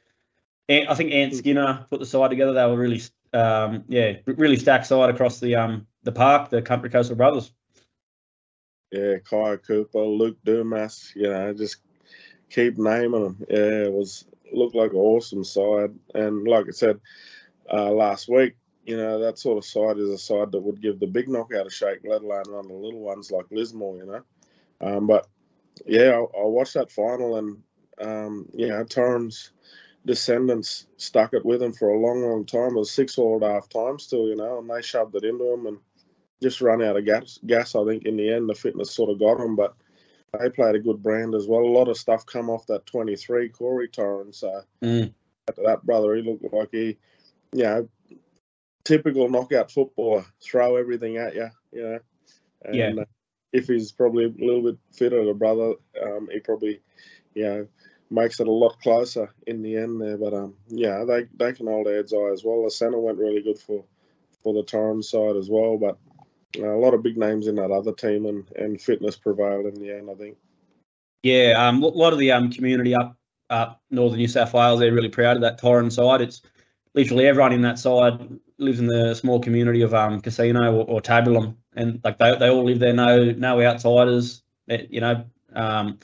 I 0.69 0.93
think 0.95 1.11
Ant 1.11 1.35
Skinner 1.35 1.85
put 1.89 1.99
the 1.99 2.05
side 2.05 2.29
together. 2.29 2.53
They 2.53 2.65
were 2.65 2.77
really, 2.77 3.01
um, 3.33 3.83
yeah, 3.89 4.13
really 4.25 4.55
stacked 4.55 4.87
side 4.87 5.09
across 5.09 5.39
the 5.39 5.55
um, 5.55 5.85
the 6.03 6.13
park. 6.13 6.49
The 6.49 6.61
Country 6.61 6.89
Coastal 6.89 7.17
Brothers. 7.17 7.51
Yeah, 8.91 9.19
Kyle 9.19 9.57
Cooper, 9.57 10.03
Luke 10.03 10.37
Dumas, 10.43 11.13
you 11.15 11.29
know, 11.29 11.53
just 11.53 11.77
keep 12.49 12.77
naming 12.77 13.23
them. 13.23 13.45
Yeah, 13.49 13.85
it 13.85 13.93
was 13.93 14.25
looked 14.51 14.75
like 14.75 14.91
an 14.91 14.97
awesome 14.97 15.43
side. 15.43 15.93
And 16.13 16.47
like 16.47 16.65
I 16.67 16.71
said 16.71 16.99
uh, 17.71 17.91
last 17.91 18.27
week, 18.27 18.55
you 18.85 18.97
know, 18.97 19.19
that 19.19 19.39
sort 19.39 19.57
of 19.57 19.65
side 19.65 19.97
is 19.97 20.09
a 20.09 20.17
side 20.17 20.51
that 20.51 20.61
would 20.61 20.81
give 20.81 20.99
the 20.99 21.07
big 21.07 21.29
knockout 21.29 21.67
a 21.67 21.69
shake, 21.69 21.99
let 22.03 22.21
alone 22.21 22.43
one 22.47 22.65
of 22.65 22.67
the 22.67 22.73
little 22.73 22.99
ones 22.99 23.31
like 23.31 23.45
Lismore, 23.51 23.97
you 23.97 24.05
know. 24.05 24.23
Um, 24.81 25.07
but 25.07 25.27
yeah, 25.85 26.11
I, 26.11 26.39
I, 26.39 26.45
watched 26.45 26.73
that 26.73 26.91
final 26.91 27.37
and, 27.37 27.61
um, 27.99 28.49
you 28.53 28.67
know, 28.67 28.83
Torrens 28.83 29.51
descendants 30.05 30.87
stuck 30.97 31.33
it 31.33 31.45
with 31.45 31.59
them 31.59 31.73
for 31.73 31.89
a 31.89 31.99
long, 31.99 32.21
long 32.23 32.45
time. 32.45 32.75
It 32.75 32.79
was 32.79 32.91
six 32.91 33.17
all 33.17 33.43
at 33.43 33.49
half 33.49 33.69
time 33.69 33.99
still, 33.99 34.27
you 34.27 34.35
know, 34.35 34.59
and 34.59 34.69
they 34.69 34.81
shoved 34.81 35.15
it 35.15 35.23
into 35.23 35.43
them 35.45 35.67
and 35.67 35.77
just 36.41 36.61
run 36.61 36.81
out 36.81 36.97
of 36.97 37.05
gas. 37.05 37.39
Gas, 37.45 37.75
I 37.75 37.85
think, 37.85 38.05
in 38.05 38.17
the 38.17 38.31
end, 38.31 38.49
the 38.49 38.55
fitness 38.55 38.91
sort 38.91 39.09
of 39.09 39.19
got 39.19 39.37
them, 39.37 39.55
but 39.55 39.75
they 40.39 40.49
played 40.49 40.75
a 40.75 40.79
good 40.79 41.03
brand 41.03 41.35
as 41.35 41.47
well. 41.47 41.61
A 41.61 41.77
lot 41.77 41.87
of 41.87 41.97
stuff 41.97 42.25
come 42.25 42.49
off 42.49 42.67
that 42.67 42.85
23 42.85 43.49
Corey 43.49 43.87
Torrens. 43.87 44.37
So 44.37 44.61
mm. 44.81 45.13
that 45.47 45.85
brother, 45.85 46.15
he 46.15 46.21
looked 46.21 46.53
like 46.53 46.69
he, 46.71 46.97
you 47.53 47.63
know, 47.63 47.89
typical 48.83 49.29
knockout 49.29 49.71
footballer, 49.71 50.25
throw 50.41 50.77
everything 50.77 51.17
at 51.17 51.35
you, 51.35 51.49
you 51.71 51.83
know. 51.83 51.99
And, 52.63 52.75
yeah. 52.75 52.91
Uh, 53.01 53.05
if 53.53 53.67
he's 53.67 53.91
probably 53.91 54.25
a 54.25 54.45
little 54.45 54.63
bit 54.63 54.77
fitter, 54.93 55.25
the 55.25 55.33
brother, 55.33 55.73
um, 56.01 56.29
he 56.31 56.39
probably, 56.39 56.79
you 57.35 57.43
know, 57.43 57.67
makes 58.09 58.39
it 58.39 58.47
a 58.47 58.51
lot 58.51 58.79
closer 58.81 59.29
in 59.45 59.61
the 59.61 59.75
end 59.75 60.01
there. 60.01 60.17
But 60.17 60.33
um, 60.33 60.55
yeah, 60.67 61.03
they 61.05 61.27
they 61.35 61.51
can 61.51 61.67
hold 61.67 61.87
Ed's 61.87 62.13
eye 62.13 62.31
as 62.31 62.43
well. 62.45 62.63
The 62.63 62.71
centre 62.71 62.99
went 62.99 63.17
really 63.17 63.41
good 63.41 63.59
for 63.59 63.83
for 64.41 64.53
the 64.53 64.63
Torrens 64.63 65.09
side 65.09 65.35
as 65.35 65.49
well, 65.49 65.77
but 65.77 65.97
a 66.57 66.77
lot 66.77 66.93
of 66.93 67.03
big 67.03 67.17
names 67.17 67.47
in 67.47 67.55
that 67.55 67.71
other 67.71 67.93
team, 67.93 68.25
and 68.25 68.45
and 68.55 68.81
fitness 68.81 69.15
prevailed 69.15 69.65
in 69.65 69.75
the 69.75 69.91
end. 69.91 70.09
I 70.09 70.15
think. 70.15 70.37
Yeah, 71.23 71.53
um, 71.57 71.83
a 71.83 71.87
lot 71.87 72.13
of 72.13 72.19
the 72.19 72.31
um 72.31 72.51
community 72.51 72.95
up 72.95 73.17
up 73.49 73.81
northern 73.89 74.17
New 74.17 74.27
South 74.27 74.53
Wales, 74.53 74.79
they're 74.79 74.93
really 74.93 75.09
proud 75.09 75.35
of 75.35 75.41
that 75.41 75.59
Torrens 75.59 75.95
side. 75.95 76.21
It's 76.21 76.41
literally 76.93 77.27
everyone 77.27 77.53
in 77.53 77.61
that 77.61 77.79
side 77.79 78.39
lives 78.57 78.79
in 78.79 78.87
the 78.87 79.13
small 79.13 79.39
community 79.39 79.81
of 79.81 79.93
um 79.93 80.21
Casino 80.21 80.73
or, 80.73 80.85
or 80.85 81.01
Tabulam, 81.01 81.55
and 81.75 81.99
like 82.03 82.17
they, 82.17 82.35
they 82.37 82.49
all 82.49 82.63
live 82.63 82.79
there. 82.79 82.93
No 82.93 83.31
no 83.31 83.61
outsiders. 83.61 84.41
You 84.67 85.01
know, 85.01 85.25
um, 85.53 85.99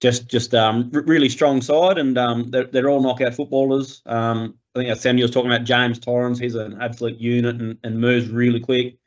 just 0.00 0.28
just 0.28 0.54
um 0.54 0.90
really 0.92 1.28
strong 1.28 1.62
side, 1.62 1.98
and 1.98 2.16
um 2.18 2.50
they're, 2.50 2.64
they're 2.64 2.88
all 2.88 3.02
knockout 3.02 3.34
footballers. 3.34 4.02
Um, 4.06 4.54
I 4.74 4.80
think 4.80 4.96
Sandy 4.96 5.22
was 5.22 5.30
talking 5.30 5.50
about 5.50 5.64
James 5.64 5.98
Torrens. 5.98 6.38
He's 6.38 6.54
an 6.54 6.80
absolute 6.80 7.18
unit 7.18 7.56
and, 7.56 7.78
and 7.82 7.98
moves 7.98 8.28
really 8.28 8.60
quick. 8.60 8.98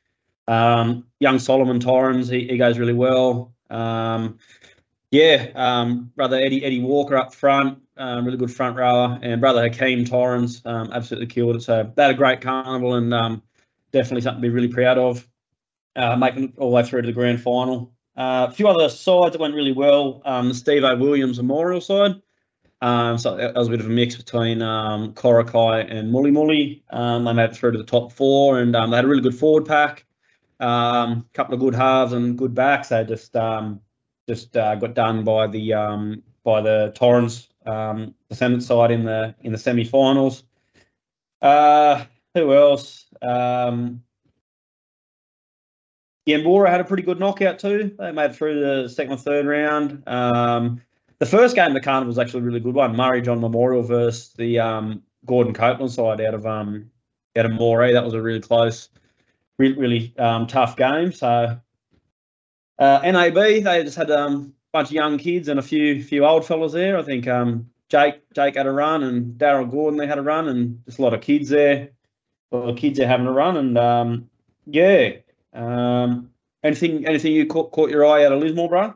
Um, 0.49 1.05
young 1.19 1.37
Solomon 1.37 1.79
Torrens, 1.79 2.27
he, 2.27 2.47
he 2.47 2.57
goes 2.57 2.79
really 2.79 2.93
well. 2.93 3.53
Um, 3.69 4.39
yeah, 5.11 5.49
um, 5.53 6.11
brother 6.15 6.37
Eddie 6.37 6.65
Eddie 6.65 6.81
Walker 6.81 7.15
up 7.15 7.35
front, 7.35 7.79
um, 7.97 8.25
really 8.25 8.37
good 8.37 8.51
front 8.51 8.75
rower, 8.75 9.19
and 9.21 9.39
brother 9.39 9.61
Hakeem 9.61 10.05
Torrens 10.05 10.63
um, 10.65 10.89
absolutely 10.91 11.27
killed 11.27 11.57
it. 11.57 11.61
So 11.61 11.91
they 11.95 12.01
had 12.01 12.11
a 12.11 12.17
great 12.17 12.41
carnival 12.41 12.95
and 12.95 13.13
um, 13.13 13.43
definitely 13.91 14.21
something 14.21 14.41
to 14.41 14.47
be 14.47 14.53
really 14.53 14.67
proud 14.69 14.97
of. 14.97 15.27
Uh, 15.95 16.15
making 16.15 16.53
all 16.57 16.69
the 16.69 16.75
way 16.75 16.83
through 16.83 17.01
to 17.01 17.07
the 17.07 17.13
grand 17.13 17.41
final. 17.41 17.91
Uh, 18.15 18.47
a 18.49 18.51
few 18.53 18.67
other 18.67 18.89
sides 18.89 19.33
that 19.33 19.41
went 19.41 19.53
really 19.53 19.71
well. 19.71 20.21
Um, 20.25 20.47
the 20.47 20.53
Steve 20.53 20.83
O. 20.83 20.95
Williams 20.95 21.37
Memorial 21.37 21.81
side. 21.81 22.21
Um, 22.81 23.17
so 23.17 23.35
that 23.35 23.55
was 23.55 23.67
a 23.67 23.71
bit 23.71 23.81
of 23.81 23.85
a 23.85 23.89
mix 23.89 24.15
between 24.15 24.61
um, 24.61 25.13
Coraki 25.13 25.91
and 25.91 26.11
Muli 26.11 26.31
Muli. 26.31 26.83
Um, 26.89 27.25
they 27.25 27.33
made 27.33 27.49
it 27.49 27.55
through 27.55 27.73
to 27.73 27.77
the 27.77 27.83
top 27.83 28.13
four, 28.13 28.59
and 28.59 28.75
um, 28.75 28.91
they 28.91 28.95
had 28.95 29.05
a 29.05 29.07
really 29.07 29.21
good 29.21 29.35
forward 29.35 29.65
pack. 29.65 30.05
A 30.59 30.67
um, 30.67 31.25
couple 31.33 31.53
of 31.53 31.59
good 31.59 31.75
halves 31.75 32.13
and 32.13 32.37
good 32.37 32.53
backs. 32.53 32.89
They 32.89 33.03
just 33.05 33.35
um, 33.35 33.81
just 34.27 34.55
uh, 34.57 34.75
got 34.75 34.93
done 34.93 35.23
by 35.23 35.47
the 35.47 35.73
um, 35.73 36.23
by 36.43 36.61
the 36.61 36.91
Torrens 36.95 37.47
um, 37.65 38.13
descendant 38.29 38.63
side 38.63 38.91
in 38.91 39.05
the 39.05 39.35
in 39.41 39.51
the 39.51 39.57
semi-finals. 39.57 40.43
Uh, 41.41 42.03
who 42.33 42.53
else? 42.53 43.05
Um, 43.21 44.03
Yambora 46.27 46.69
had 46.69 46.81
a 46.81 46.83
pretty 46.83 47.03
good 47.03 47.19
knockout 47.19 47.59
too. 47.59 47.95
They 47.97 48.11
made 48.11 48.35
through 48.35 48.59
the 48.59 48.89
second 48.89 49.13
or 49.13 49.17
third 49.17 49.45
round. 49.45 50.03
Um, 50.07 50.81
the 51.17 51.25
first 51.25 51.55
game 51.55 51.67
of 51.67 51.73
the 51.73 51.81
carnival 51.81 52.07
was 52.07 52.19
actually 52.19 52.41
a 52.41 52.43
really 52.43 52.59
good 52.59 52.75
one. 52.75 52.95
Murray 52.95 53.21
John 53.21 53.41
Memorial 53.41 53.81
versus 53.81 54.33
the 54.33 54.59
um, 54.59 55.03
Gordon 55.25 55.53
Copeland 55.53 55.91
side 55.91 56.21
out 56.21 56.33
of 56.33 56.45
um, 56.45 56.91
out 57.35 57.45
of 57.45 57.51
Moree. 57.51 57.93
That 57.93 58.05
was 58.05 58.13
a 58.13 58.21
really 58.21 58.41
close 58.41 58.89
really, 59.59 59.75
really 59.75 60.13
um, 60.17 60.47
tough 60.47 60.75
game. 60.75 61.11
So 61.11 61.59
uh, 62.79 62.99
NAB, 63.03 63.35
they 63.35 63.83
just 63.83 63.97
had 63.97 64.09
um, 64.09 64.53
a 64.73 64.77
bunch 64.77 64.87
of 64.87 64.93
young 64.93 65.19
kids 65.19 65.47
and 65.49 65.59
a 65.59 65.63
few 65.63 66.01
few 66.03 66.25
old 66.25 66.47
fellas 66.47 66.73
there. 66.73 66.97
I 66.97 67.03
think 67.03 67.27
um, 67.27 67.69
Jake 67.89 68.21
Jake 68.33 68.55
had 68.55 68.65
a 68.65 68.71
run 68.71 69.03
and 69.03 69.37
Daryl 69.37 69.69
Gordon 69.69 69.99
they 69.99 70.07
had 70.07 70.17
a 70.17 70.23
run 70.23 70.47
and 70.47 70.81
just 70.85 70.97
a 70.97 71.01
lot 71.03 71.13
of 71.13 71.21
kids 71.21 71.49
there. 71.49 71.89
Lot 72.51 72.69
of 72.69 72.77
kids 72.77 72.97
there 72.97 73.07
having 73.07 73.27
a 73.27 73.31
run 73.31 73.57
and 73.57 73.77
um, 73.77 74.29
yeah. 74.65 75.11
Um, 75.53 76.31
anything 76.63 77.05
anything 77.05 77.33
you 77.33 77.45
caught, 77.45 77.71
caught 77.71 77.91
your 77.91 78.05
eye 78.05 78.25
out 78.25 78.31
of 78.31 78.39
Lismore, 78.39 78.69
bro? 78.69 78.93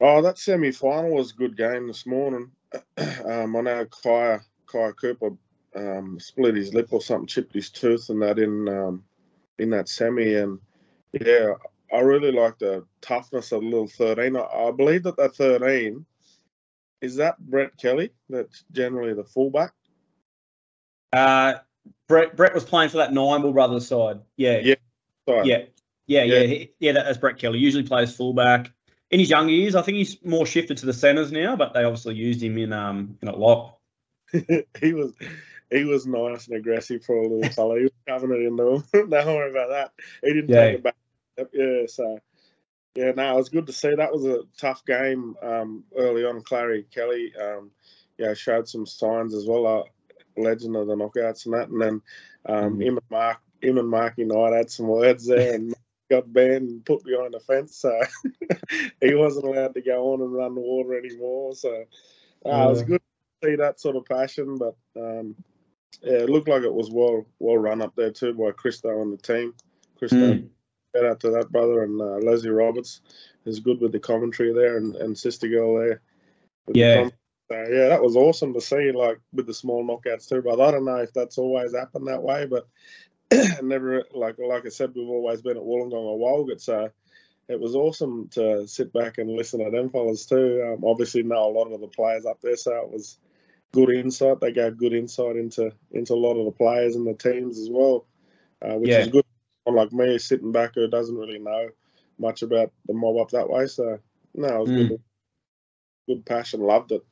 Oh, 0.00 0.22
that 0.22 0.38
semi 0.38 0.70
final 0.70 1.14
was 1.14 1.32
a 1.32 1.36
good 1.36 1.56
game 1.56 1.86
this 1.86 2.06
morning. 2.06 2.50
um, 3.24 3.56
I 3.56 3.60
know 3.60 3.86
Kaya 3.86 4.40
Kaya 4.66 4.92
Cooper 4.92 5.30
um, 5.74 6.18
split 6.20 6.56
his 6.56 6.74
lip 6.74 6.88
or 6.90 7.00
something, 7.00 7.26
chipped 7.26 7.54
his 7.54 7.70
tooth, 7.70 8.10
and 8.10 8.20
that 8.22 8.38
in 8.38 8.68
um, 8.68 9.04
in 9.58 9.70
that 9.70 9.88
semi. 9.88 10.34
And 10.34 10.58
yeah, 11.12 11.54
I 11.92 12.00
really 12.00 12.32
like 12.32 12.58
the 12.58 12.84
toughness 13.00 13.52
of 13.52 13.62
the 13.62 13.68
little 13.68 13.88
13. 13.88 14.36
I, 14.36 14.40
I 14.40 14.70
believe 14.70 15.04
that 15.04 15.16
that 15.16 15.36
13 15.36 16.04
is 17.00 17.16
that 17.16 17.38
Brett 17.38 17.76
Kelly. 17.76 18.10
That's 18.28 18.64
generally 18.72 19.14
the 19.14 19.24
fullback. 19.24 19.72
Uh, 21.12 21.54
Brett 22.08 22.36
Brett 22.36 22.54
was 22.54 22.64
playing 22.64 22.90
for 22.90 22.98
that 22.98 23.12
Nimble 23.12 23.52
brothers 23.52 23.88
side. 23.88 24.20
Yeah. 24.36 24.60
Yeah. 24.62 24.74
Sorry. 25.28 25.48
Yeah. 25.48 25.64
Yeah, 26.06 26.24
yeah, 26.24 26.40
yeah, 26.40 26.64
yeah. 26.80 26.92
That's 26.92 27.18
Brett 27.18 27.38
Kelly. 27.38 27.58
Usually 27.60 27.84
plays 27.84 28.14
fullback. 28.14 28.72
In 29.10 29.20
his 29.20 29.30
younger 29.30 29.52
years, 29.52 29.74
I 29.74 29.82
think 29.82 29.98
he's 29.98 30.22
more 30.24 30.46
shifted 30.46 30.78
to 30.78 30.86
the 30.86 30.92
centres 30.92 31.30
now, 31.30 31.54
but 31.54 31.74
they 31.74 31.84
obviously 31.84 32.14
used 32.14 32.42
him 32.42 32.58
in 32.58 32.72
um 32.72 33.18
in 33.22 33.28
a 33.28 33.36
lot. 33.36 33.78
he 34.32 34.92
was 34.92 35.12
he 35.72 35.84
was 35.84 36.06
nice 36.06 36.46
and 36.46 36.56
aggressive 36.56 37.04
for 37.04 37.16
a 37.16 37.28
little 37.28 37.50
fella. 37.50 37.78
He 37.78 37.84
was 37.84 37.92
covering 38.06 38.42
it 38.42 38.46
in 38.46 38.56
them. 38.56 38.84
Don't 38.92 39.26
worry 39.26 39.50
about 39.50 39.70
that. 39.70 39.92
He 40.22 40.32
didn't 40.32 40.50
yeah. 40.50 40.64
take 40.64 40.74
it 40.76 40.82
back. 40.82 40.96
Yeah, 41.52 41.86
so 41.86 42.18
yeah, 42.94 43.12
no, 43.12 43.32
it 43.32 43.36
was 43.36 43.48
good 43.48 43.66
to 43.66 43.72
see. 43.72 43.94
That 43.94 44.12
was 44.12 44.26
a 44.26 44.40
tough 44.58 44.84
game 44.84 45.34
um, 45.42 45.84
early 45.96 46.24
on. 46.24 46.42
Clary 46.42 46.86
Kelly, 46.94 47.32
um, 47.40 47.70
yeah, 48.18 48.34
showed 48.34 48.68
some 48.68 48.86
signs 48.86 49.34
as 49.34 49.46
well. 49.46 49.66
Uh, 49.66 49.82
legend 50.36 50.76
of 50.76 50.86
the 50.86 50.94
knockouts 50.94 51.46
and 51.46 51.54
that, 51.54 51.68
and 51.68 51.80
then 51.80 52.02
um, 52.46 52.78
mm. 52.78 52.84
him 52.84 52.96
and 52.98 53.10
Mark, 53.10 53.38
him 53.60 53.78
and 53.78 53.88
Marky 53.88 54.24
Knight 54.24 54.52
had 54.52 54.70
some 54.70 54.88
words 54.88 55.26
there, 55.26 55.54
and 55.54 55.74
got 56.10 56.30
banned 56.32 56.68
and 56.68 56.84
put 56.84 57.04
behind 57.04 57.32
the 57.32 57.40
fence, 57.40 57.76
so 57.76 57.98
he 59.00 59.14
wasn't 59.14 59.46
allowed 59.46 59.74
to 59.74 59.80
go 59.80 60.12
on 60.12 60.20
and 60.20 60.34
run 60.34 60.54
the 60.54 60.60
water 60.60 60.98
anymore. 60.98 61.54
So 61.54 61.84
uh, 62.44 62.66
it 62.66 62.70
was 62.70 62.82
good 62.82 63.00
to 63.00 63.48
see 63.48 63.56
that 63.56 63.80
sort 63.80 63.96
of 63.96 64.04
passion, 64.04 64.58
but 64.58 64.76
um, 64.96 65.34
yeah, 66.00 66.18
it 66.18 66.30
looked 66.30 66.48
like 66.48 66.62
it 66.62 66.72
was 66.72 66.90
well 66.90 67.26
well 67.38 67.58
run 67.58 67.82
up 67.82 67.94
there 67.96 68.10
too 68.10 68.34
by 68.34 68.50
Christo 68.52 69.02
and 69.02 69.12
the 69.12 69.22
team. 69.22 69.54
Christo, 69.98 70.34
Mm. 70.34 70.48
shout 70.94 71.06
out 71.06 71.20
to 71.20 71.30
that 71.30 71.52
brother 71.52 71.82
and 71.82 72.00
uh, 72.00 72.18
Leslie 72.18 72.50
Roberts 72.50 73.00
is 73.44 73.60
good 73.60 73.80
with 73.80 73.92
the 73.92 74.00
commentary 74.00 74.52
there 74.52 74.76
and, 74.76 74.96
and 74.96 75.16
sister 75.16 75.48
girl 75.48 75.78
there. 75.78 76.00
the 76.66 76.78
Yeah. 76.78 77.08
so, 77.50 77.56
yeah, 77.70 77.88
that 77.88 78.02
was 78.02 78.16
awesome 78.16 78.54
to 78.54 78.60
see, 78.60 78.92
like 78.92 79.20
with 79.32 79.46
the 79.46 79.54
small 79.54 79.84
knockouts 79.84 80.28
too. 80.28 80.42
But 80.42 80.60
I 80.60 80.70
don't 80.70 80.84
know 80.84 80.96
if 80.96 81.12
that's 81.12 81.38
always 81.38 81.74
happened 81.74 82.08
that 82.08 82.22
way, 82.22 82.46
but 82.46 82.66
never 83.62 84.04
like 84.14 84.36
like 84.38 84.66
I 84.66 84.70
said, 84.70 84.92
we've 84.94 85.08
always 85.08 85.42
been 85.42 85.56
at 85.56 85.62
Wollongong 85.62 85.92
or 85.92 86.18
Walgett, 86.18 86.60
so 86.60 86.90
it 87.48 87.60
was 87.60 87.74
awesome 87.74 88.28
to 88.32 88.66
sit 88.66 88.92
back 88.92 89.18
and 89.18 89.30
listen 89.30 89.64
to 89.64 89.70
them 89.70 89.90
fellas 89.90 90.26
too. 90.26 90.62
Um, 90.66 90.84
obviously, 90.84 91.22
know 91.22 91.48
a 91.48 91.52
lot 91.52 91.72
of 91.72 91.80
the 91.80 91.88
players 91.88 92.24
up 92.24 92.40
there, 92.42 92.56
so 92.56 92.74
it 92.76 92.90
was 92.90 93.18
good 93.72 93.90
insight. 93.90 94.40
They 94.40 94.52
gave 94.52 94.76
good 94.76 94.92
insight 94.92 95.36
into 95.36 95.72
into 95.90 96.14
a 96.14 96.16
lot 96.16 96.38
of 96.38 96.44
the 96.44 96.52
players 96.52 96.96
and 96.96 97.06
the 97.06 97.14
teams 97.14 97.58
as 97.58 97.68
well, 97.70 98.06
uh, 98.62 98.74
which 98.74 98.90
Yeah. 98.90 99.00
is 99.00 99.08
good. 99.08 99.24
I'm 99.66 99.74
like 99.74 99.92
me, 99.92 100.18
sitting 100.18 100.52
back 100.52 100.74
who 100.74 100.88
doesn't 100.88 101.16
really 101.16 101.38
know 101.38 101.68
much 102.18 102.42
about 102.42 102.72
the 102.86 102.94
mob 102.94 103.16
up 103.18 103.30
that 103.30 103.48
way, 103.48 103.66
so 103.66 103.98
no, 104.34 104.48
it 104.48 104.60
was 104.60 104.70
Mm. 104.70 104.88
good. 104.88 105.02
Good 106.08 106.26
passion, 106.26 106.60
loved 106.60 106.92
it. 106.92 107.04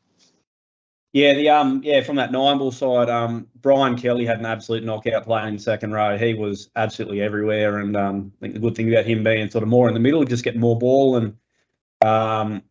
Yeah, 1.13 1.35
the 1.35 1.49
um, 1.49 1.81
yeah, 1.83 2.03
from 2.03 2.17
that 2.17 2.31
nine 2.31 2.59
ball 2.59 2.71
side, 2.71 3.09
um, 3.09 3.49
Brian 3.57 3.97
Kelly 3.97 4.25
had 4.25 4.39
an 4.39 4.47
absolute 4.47 4.85
knockout 4.85 5.25
play 5.25 5.47
in 5.49 5.59
second 5.59 5.93
row. 5.93 6.17
He 6.17 6.35
was 6.35 6.71
absolutely 6.77 7.21
everywhere, 7.21 7.79
and 7.79 7.97
um, 7.97 8.33
I 8.37 8.41
think 8.43 8.55
the 8.55 8.61
good 8.61 8.77
thing 8.77 8.93
about 8.93 9.07
him 9.07 9.25
being 9.25 9.51
sort 9.51 9.63
of 9.63 9.69
more 9.69 9.89
in 9.89 9.95
the 9.95 10.01
middle, 10.01 10.25
just 10.25 10.45
getting 10.45 10.61
more 10.61 10.79
ball, 10.79 11.17
and 11.17 11.37
um, 12.01 12.63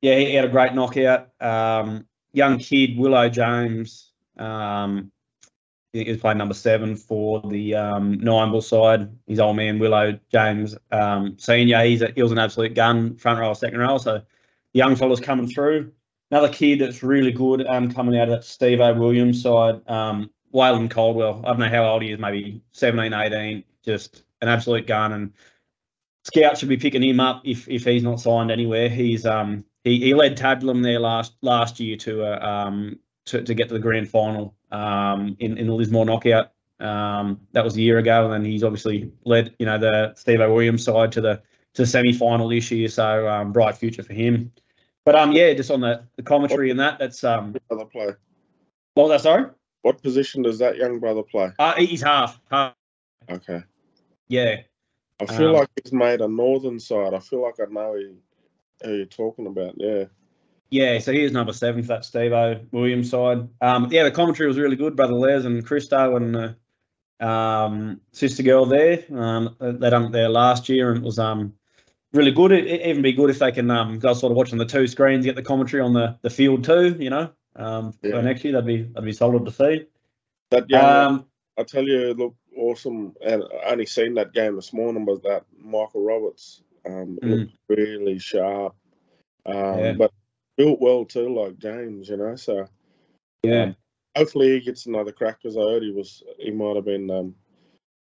yeah, 0.00 0.16
he 0.16 0.34
had 0.34 0.44
a 0.44 0.48
great 0.48 0.74
knockout. 0.74 1.30
Um, 1.40 2.06
young 2.34 2.58
kid 2.58 2.98
Willow 2.98 3.28
James, 3.28 4.10
um, 4.36 5.10
he 5.92 6.04
was 6.10 6.18
playing 6.18 6.38
number 6.38 6.54
seven 6.54 6.96
for 6.96 7.40
the 7.42 7.76
um, 7.76 8.18
nine 8.18 8.50
ball 8.50 8.60
side. 8.60 9.08
His 9.26 9.38
old 9.38 9.56
man 9.56 9.78
Willow 9.78 10.18
James 10.30 10.76
um, 10.90 11.38
senior. 11.38 11.82
He's 11.84 12.02
a, 12.02 12.12
he 12.14 12.22
was 12.22 12.32
an 12.32 12.38
absolute 12.38 12.74
gun, 12.74 13.16
front 13.16 13.38
row, 13.38 13.54
second 13.54 13.78
row. 13.78 13.98
So 13.98 14.20
young 14.72 14.96
fellas 14.96 15.20
coming 15.20 15.46
through. 15.46 15.92
Another 16.30 16.52
kid 16.52 16.80
that's 16.80 17.04
really 17.04 17.30
good 17.30 17.64
um, 17.66 17.92
coming 17.92 18.18
out 18.18 18.28
of 18.28 18.40
that 18.40 18.44
Steve 18.44 18.80
O. 18.80 18.92
Williams 18.94 19.40
side, 19.40 19.88
um, 19.88 20.30
Waylon 20.52 20.90
Caldwell. 20.90 21.42
I 21.44 21.50
don't 21.50 21.60
know 21.60 21.68
how 21.68 21.84
old 21.84 22.02
he 22.02 22.10
is, 22.10 22.18
maybe 22.18 22.60
17, 22.72 23.12
18. 23.12 23.64
Just 23.84 24.24
an 24.42 24.48
absolute 24.48 24.88
gun. 24.88 25.12
And 25.12 25.32
Scout 26.24 26.58
should 26.58 26.70
be 26.70 26.76
picking 26.76 27.02
him 27.04 27.20
up 27.20 27.42
if 27.44 27.68
if 27.68 27.84
he's 27.84 28.02
not 28.02 28.18
signed 28.20 28.50
anywhere. 28.50 28.88
He's 28.88 29.26
um 29.26 29.64
he, 29.84 30.00
he 30.00 30.14
led 30.14 30.36
Tabulam 30.36 30.82
there 30.82 30.98
last 30.98 31.34
last 31.42 31.78
year 31.78 31.96
to 31.98 32.22
a 32.24 32.40
um 32.40 32.98
to, 33.26 33.42
to 33.42 33.54
get 33.54 33.68
to 33.68 33.74
the 33.74 33.80
grand 33.80 34.08
final 34.08 34.54
um 34.72 35.36
in, 35.38 35.56
in 35.58 35.66
the 35.66 35.74
Lismore 35.74 36.04
knockout. 36.06 36.50
Um, 36.80 37.40
that 37.52 37.64
was 37.64 37.76
a 37.76 37.80
year 37.80 37.98
ago, 37.98 38.24
and 38.24 38.32
then 38.32 38.44
he's 38.50 38.64
obviously 38.64 39.12
led 39.24 39.54
you 39.58 39.66
know 39.66 39.78
the 39.78 40.12
Steve. 40.16 40.40
Williams 40.40 40.84
side 40.84 41.12
to 41.12 41.20
the 41.20 41.36
to 41.74 41.82
the 41.82 41.86
semi 41.86 42.12
final 42.12 42.48
this 42.48 42.70
year. 42.70 42.88
So 42.88 43.28
um, 43.28 43.52
bright 43.52 43.76
future 43.76 44.02
for 44.02 44.12
him. 44.12 44.52
But 45.04 45.14
um, 45.16 45.32
yeah, 45.32 45.52
just 45.52 45.70
on 45.70 45.80
the, 45.82 46.04
the 46.16 46.22
commentary 46.22 46.70
and 46.70 46.80
that, 46.80 46.98
that's 46.98 47.22
um, 47.24 47.54
Brother 47.68 47.84
play. 47.84 48.06
what 48.94 49.08
was 49.08 49.10
that? 49.10 49.20
Sorry, 49.20 49.50
What 49.82 50.02
position 50.02 50.42
does 50.42 50.58
that 50.60 50.76
young 50.76 50.98
brother 50.98 51.22
play? 51.22 51.50
uh, 51.58 51.74
he's 51.74 52.00
half, 52.02 52.40
half. 52.50 52.74
Okay. 53.30 53.62
Yeah, 54.28 54.62
I 55.20 55.26
feel 55.26 55.48
Um, 55.48 55.56
like 55.56 55.68
he's 55.82 55.92
made 55.92 56.22
a 56.22 56.28
northern 56.28 56.80
side. 56.80 57.12
I 57.12 57.18
feel 57.18 57.42
like 57.42 57.56
I 57.60 57.70
know 57.70 57.92
who, 57.92 58.16
who 58.84 58.94
you're 58.94 59.06
talking 59.06 59.46
about. 59.46 59.74
Yeah. 59.76 60.04
yeah. 60.70 60.98
So 60.98 61.12
here's 61.12 61.32
number 61.32 61.52
seven 61.52 61.82
for 61.82 61.88
that 61.88 62.04
Steve 62.04 62.32
O. 62.32 62.60
Williams 62.72 63.10
side. 63.10 63.48
Um, 63.60 63.88
yeah, 63.90 64.04
the 64.04 64.10
commentary 64.10 64.48
was 64.48 64.58
really 64.58 64.76
good, 64.76 64.96
brother 64.96 65.14
Les 65.14 65.44
and 65.44 65.64
Christo 65.64 66.16
and 66.16 66.36
uh, 67.20 67.24
um, 67.24 68.00
sister 68.12 68.42
girl 68.42 68.66
there. 68.66 69.04
Um, 69.12 69.56
they 69.60 69.90
done 69.90 70.06
it 70.06 70.12
there 70.12 70.28
last 70.28 70.68
year, 70.68 70.90
and 70.90 70.98
it 70.98 71.04
was 71.04 71.18
um 71.18 71.54
really 72.12 72.32
good. 72.32 72.52
It, 72.52 72.66
it 72.66 72.86
even 72.86 73.02
be 73.02 73.12
good 73.12 73.30
if 73.30 73.38
they 73.38 73.52
can 73.52 73.70
um 73.70 73.98
go 73.98 74.12
sort 74.14 74.30
of 74.30 74.36
watching 74.36 74.58
the 74.58 74.66
two 74.66 74.86
screens, 74.86 75.24
get 75.24 75.36
the 75.36 75.42
commentary 75.42 75.82
on 75.82 75.92
the 75.92 76.18
the 76.22 76.30
field 76.30 76.64
too. 76.64 76.96
You 76.98 77.10
know, 77.10 77.30
um, 77.56 77.94
Yeah. 78.02 78.12
for 78.12 78.22
next 78.22 78.44
year 78.44 78.52
that'd 78.54 78.66
be 78.66 78.82
that'd 78.82 79.04
be 79.04 79.12
solid 79.12 79.44
to 79.44 79.52
see. 79.52 79.86
That 80.50 80.66
yeah, 80.68 81.06
Um, 81.06 81.26
I 81.56 81.62
tell 81.62 81.84
you, 81.84 82.10
it 82.10 82.18
looked 82.18 82.36
awesome. 82.56 83.14
And 83.24 83.42
I 83.64 83.72
only 83.72 83.86
seen 83.86 84.14
that 84.14 84.32
game 84.32 84.56
this 84.56 84.72
morning. 84.72 85.04
Was 85.06 85.20
that 85.22 85.44
Michael 85.58 86.04
Roberts? 86.04 86.62
Um, 86.86 87.18
Mm. 87.22 87.30
looked 87.30 87.52
really 87.68 88.18
sharp. 88.18 88.74
Um, 89.46 89.78
Yeah. 89.78 89.92
but 89.94 90.12
built 90.56 90.80
well 90.80 91.04
too, 91.04 91.34
like 91.34 91.58
James. 91.58 92.08
You 92.08 92.16
know, 92.16 92.36
so 92.36 92.66
yeah, 93.42 93.62
um, 93.62 93.76
hopefully 94.16 94.52
he 94.52 94.60
gets 94.60 94.86
another 94.86 95.12
crack. 95.12 95.42
Because 95.42 95.56
I 95.56 95.60
heard 95.60 95.82
he 95.82 95.92
was, 95.92 96.22
he 96.38 96.50
might 96.50 96.76
have 96.76 96.84
been 96.84 97.10
um, 97.10 97.34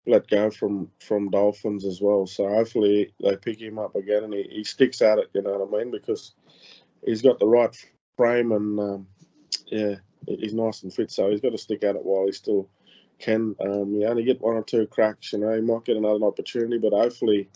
let 0.05 0.27
go 0.27 0.49
from 0.49 0.89
from 0.99 1.29
Dolphins 1.29 1.86
as 1.86 2.01
well. 2.01 2.25
So 2.25 2.47
hopefully 2.47 3.13
they 3.21 3.36
pick 3.38 3.60
him 3.62 3.79
up 3.79 3.95
again 3.95 4.23
and 4.23 4.34
he, 4.34 4.43
he 4.49 4.63
sticks 4.63 5.01
at 5.01 5.19
it. 5.19 5.29
You 5.34 5.41
know 5.41 5.58
what 5.58 5.79
I 5.79 5.84
mean? 5.84 5.91
Because 5.91 6.34
he's 7.05 7.21
got 7.21 7.39
the 7.39 7.47
right 7.47 7.75
frame 8.17 8.51
and 8.51 8.79
um, 8.79 9.08
yeah, 9.67 9.95
he's 10.27 10.53
nice 10.53 10.84
and 10.84 10.93
fit. 10.93 11.12
So 11.12 11.29
he's 11.29 11.41
got 11.41 11.51
to 11.51 11.58
stick 11.58 11.84
at 11.84 11.95
it 11.95 12.03
while 12.05 12.25
he 12.25 12.32
still 12.32 12.69
can. 13.19 13.55
Um, 13.60 13.95
you 13.95 14.08
only 14.08 14.23
get 14.23 14.41
one 14.41 14.55
or 14.55 14.63
two 14.63 14.88
cracks. 14.88 15.34
You 15.34 15.39
know, 15.39 15.53
he 15.53 15.62
might 15.62 15.86
get 15.86 15.97
another 15.97 16.25
opportunity, 16.25 16.77
but 16.77 16.93
hopefully, 16.93 17.49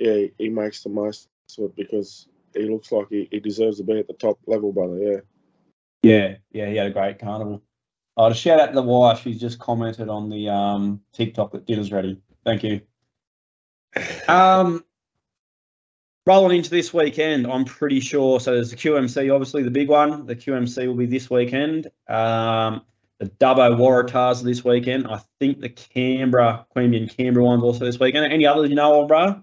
yeah, 0.00 0.14
he, 0.14 0.32
he 0.38 0.48
makes 0.48 0.82
the 0.82 0.88
most 0.88 1.28
of 1.58 1.64
it 1.64 1.76
because 1.76 2.26
he 2.54 2.68
looks 2.68 2.90
like 2.90 3.06
he, 3.10 3.28
he 3.30 3.38
deserves 3.38 3.76
to 3.76 3.84
be 3.84 3.98
at 3.98 4.06
the 4.06 4.14
top 4.14 4.38
level, 4.46 4.72
brother. 4.72 4.98
Yeah. 4.98 5.20
Yeah, 6.02 6.36
yeah, 6.50 6.66
he 6.70 6.76
had 6.76 6.86
a 6.86 6.90
great 6.90 7.18
carnival. 7.18 7.62
Oh, 8.16 8.28
to 8.28 8.34
shout 8.34 8.58
out 8.58 8.68
to 8.68 8.72
the 8.72 8.82
wife, 8.82 9.20
she's 9.22 9.40
just 9.40 9.58
commented 9.58 10.08
on 10.08 10.30
the 10.30 10.48
um, 10.48 11.02
TikTok 11.12 11.52
that 11.52 11.66
dinner's 11.66 11.92
ready. 11.92 12.20
Thank 12.44 12.64
you. 12.64 12.80
Um, 14.28 14.84
rolling 16.24 16.58
into 16.58 16.70
this 16.70 16.94
weekend, 16.94 17.46
I'm 17.46 17.64
pretty 17.64 17.98
sure. 17.98 18.38
So 18.38 18.54
there's 18.54 18.70
the 18.70 18.76
QMC, 18.76 19.34
obviously 19.34 19.64
the 19.64 19.70
big 19.70 19.88
one. 19.88 20.26
The 20.26 20.36
QMC 20.36 20.86
will 20.86 20.94
be 20.94 21.06
this 21.06 21.28
weekend. 21.28 21.88
Um, 22.08 22.82
the 23.18 23.26
Dubbo 23.26 23.76
Waratahs 23.76 24.42
this 24.42 24.64
weekend. 24.64 25.08
I 25.08 25.20
think 25.40 25.60
the 25.60 25.68
Canberra, 25.68 26.66
Queanbeyan 26.74 27.14
Canberra 27.14 27.44
one's 27.44 27.64
also 27.64 27.84
this 27.84 27.98
weekend. 27.98 28.32
Any 28.32 28.46
others 28.46 28.70
you 28.70 28.76
know 28.76 29.02
of, 29.02 29.08
bro? 29.08 29.42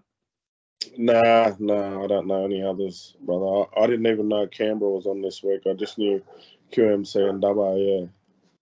Nah, 0.98 1.54
nah, 1.60 2.04
I 2.04 2.08
don't 2.08 2.28
know 2.28 2.46
any 2.46 2.63
others, 2.63 3.16
brother. 3.22 3.68
I, 3.76 3.84
I 3.84 3.88
didn't 3.88 4.08
even 4.08 4.28
know 4.28 4.48
Canberra 4.48 4.92
was 4.92 5.08
on 5.08 5.22
this 5.22 5.44
week. 5.44 5.62
I 5.70 5.74
just 5.74 5.98
knew 5.98 6.24
QMC 6.72 7.30
and 7.30 7.42
Dubbo, 7.42 8.10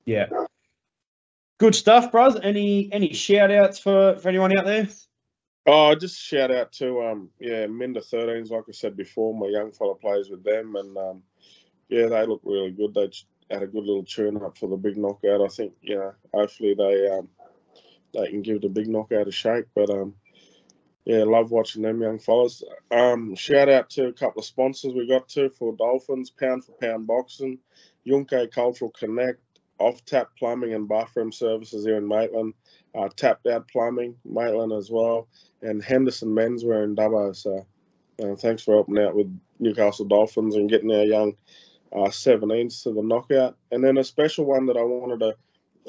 yeah. 0.06 0.26
Yeah. 0.30 0.46
Good 1.58 1.76
stuff, 1.76 2.12
bros. 2.12 2.38
Any 2.42 2.90
any 2.92 3.14
shout 3.14 3.52
outs 3.52 3.80
for, 3.80 4.18
for 4.18 4.30
anyone 4.30 4.58
out 4.58 4.66
there? 4.66 4.88
Oh, 5.66 5.96
just 5.96 6.22
shout 6.22 6.52
out 6.52 6.72
to 6.74 7.02
um 7.02 7.30
yeah, 7.40 7.66
Minda 7.68 8.02
13s, 8.02 8.52
like 8.52 8.66
I 8.68 8.72
said 8.72 8.96
before, 8.96 9.34
my 9.34 9.48
young 9.48 9.72
fella 9.72 9.96
plays 9.96 10.30
with 10.30 10.44
them 10.44 10.76
and 10.76 10.98
um 10.98 11.24
yeah, 11.90 12.08
they 12.08 12.26
look 12.26 12.42
really 12.44 12.72
good. 12.72 12.94
They 12.94 13.10
had 13.50 13.64
a 13.64 13.68
good 13.68 13.86
little 13.86 14.04
tune 14.04 14.42
up 14.44 14.58
for 14.58 14.68
the 14.68 14.76
big 14.76 14.98
knockout. 14.98 15.42
I 15.42 15.48
think, 15.48 15.74
you 15.82 15.96
know, 15.96 16.14
hopefully 16.34 16.76
they 16.76 17.10
um 17.10 17.30
they 18.14 18.28
can 18.30 18.42
give 18.42 18.62
the 18.62 18.70
big 18.70 18.88
knockout 18.88 19.28
a 19.28 19.32
shake. 19.32 19.66
But 19.74 19.90
um 19.90 20.14
yeah, 21.06 21.24
love 21.24 21.52
watching 21.52 21.84
them 21.84 22.02
young 22.02 22.20
fellas. 22.20 22.64
Um 22.92 23.36
shout 23.36 23.70
out 23.70 23.90
to 23.92 24.08
a 24.08 24.14
couple 24.14 24.40
of 24.40 24.46
sponsors 24.46 24.94
we 24.94 25.08
got 25.08 25.30
to 25.30 25.50
for 25.50 25.76
Dolphins, 25.76 26.30
Pound 26.30 26.66
for 26.66 26.74
Pound 26.74 27.08
Boxing, 27.08 27.60
Yunke 28.08 28.52
Cultural 28.52 28.92
Connect, 28.92 29.40
Off 29.80 30.04
Tap 30.06 30.30
Plumbing 30.38 30.74
and 30.74 30.88
Bathroom 30.88 31.32
Services 31.32 31.86
here 31.86 31.98
in 31.98 32.08
Maitland, 32.08 32.54
uh, 32.96 33.10
Tapped 33.16 33.48
Out 33.48 33.68
Plumbing, 33.68 34.16
Maitland 34.26 34.74
as 34.74 34.90
well 34.92 35.28
and 35.62 35.84
Henderson 35.84 36.30
Menswear 36.30 36.84
in 36.84 36.96
Dubbo. 36.96 37.36
So 37.36 37.66
uh, 38.22 38.36
thanks 38.36 38.64
for 38.64 38.76
helping 38.76 39.00
out 39.00 39.16
with 39.16 39.28
Newcastle 39.60 40.06
Dolphins 40.06 40.56
and 40.56 40.70
getting 40.70 40.92
our 40.92 41.04
young 41.04 41.34
uh, 41.92 42.10
17s 42.10 42.84
to 42.84 42.94
the 42.94 43.02
knockout. 43.02 43.58
And 43.72 43.84
then 43.84 43.98
a 43.98 44.04
special 44.04 44.46
one 44.46 44.68
that 44.68 44.78
I 44.78 44.84
wanted 44.84 45.20
to, 45.22 45.36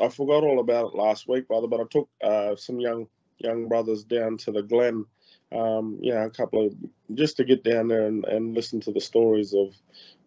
I 0.03 0.09
forgot 0.09 0.45
all 0.45 0.61
about 0.61 0.93
it 0.93 0.97
last 0.97 1.29
week, 1.29 1.49
brother, 1.49 1.69
but 1.69 1.81
I 1.81 1.85
took 1.91 2.09
uh, 2.23 2.57
some 2.57 2.81
young 2.81 3.07
young 3.39 3.69
brothers 3.69 4.05
down 4.05 4.37
to 4.39 4.53
the 4.53 4.63
Glen. 4.63 5.05
Um, 5.53 5.99
yeah, 6.03 6.25
a 6.25 6.31
couple 6.31 6.67
of 6.67 6.75
just 7.15 7.37
to 7.37 7.45
get 7.45 7.63
down 7.63 7.89
there 7.89 8.07
and, 8.07 8.25
and 8.25 8.55
listen 8.55 8.81
to 8.81 8.93
the 8.93 9.01
stories 9.01 9.55
of 9.55 9.75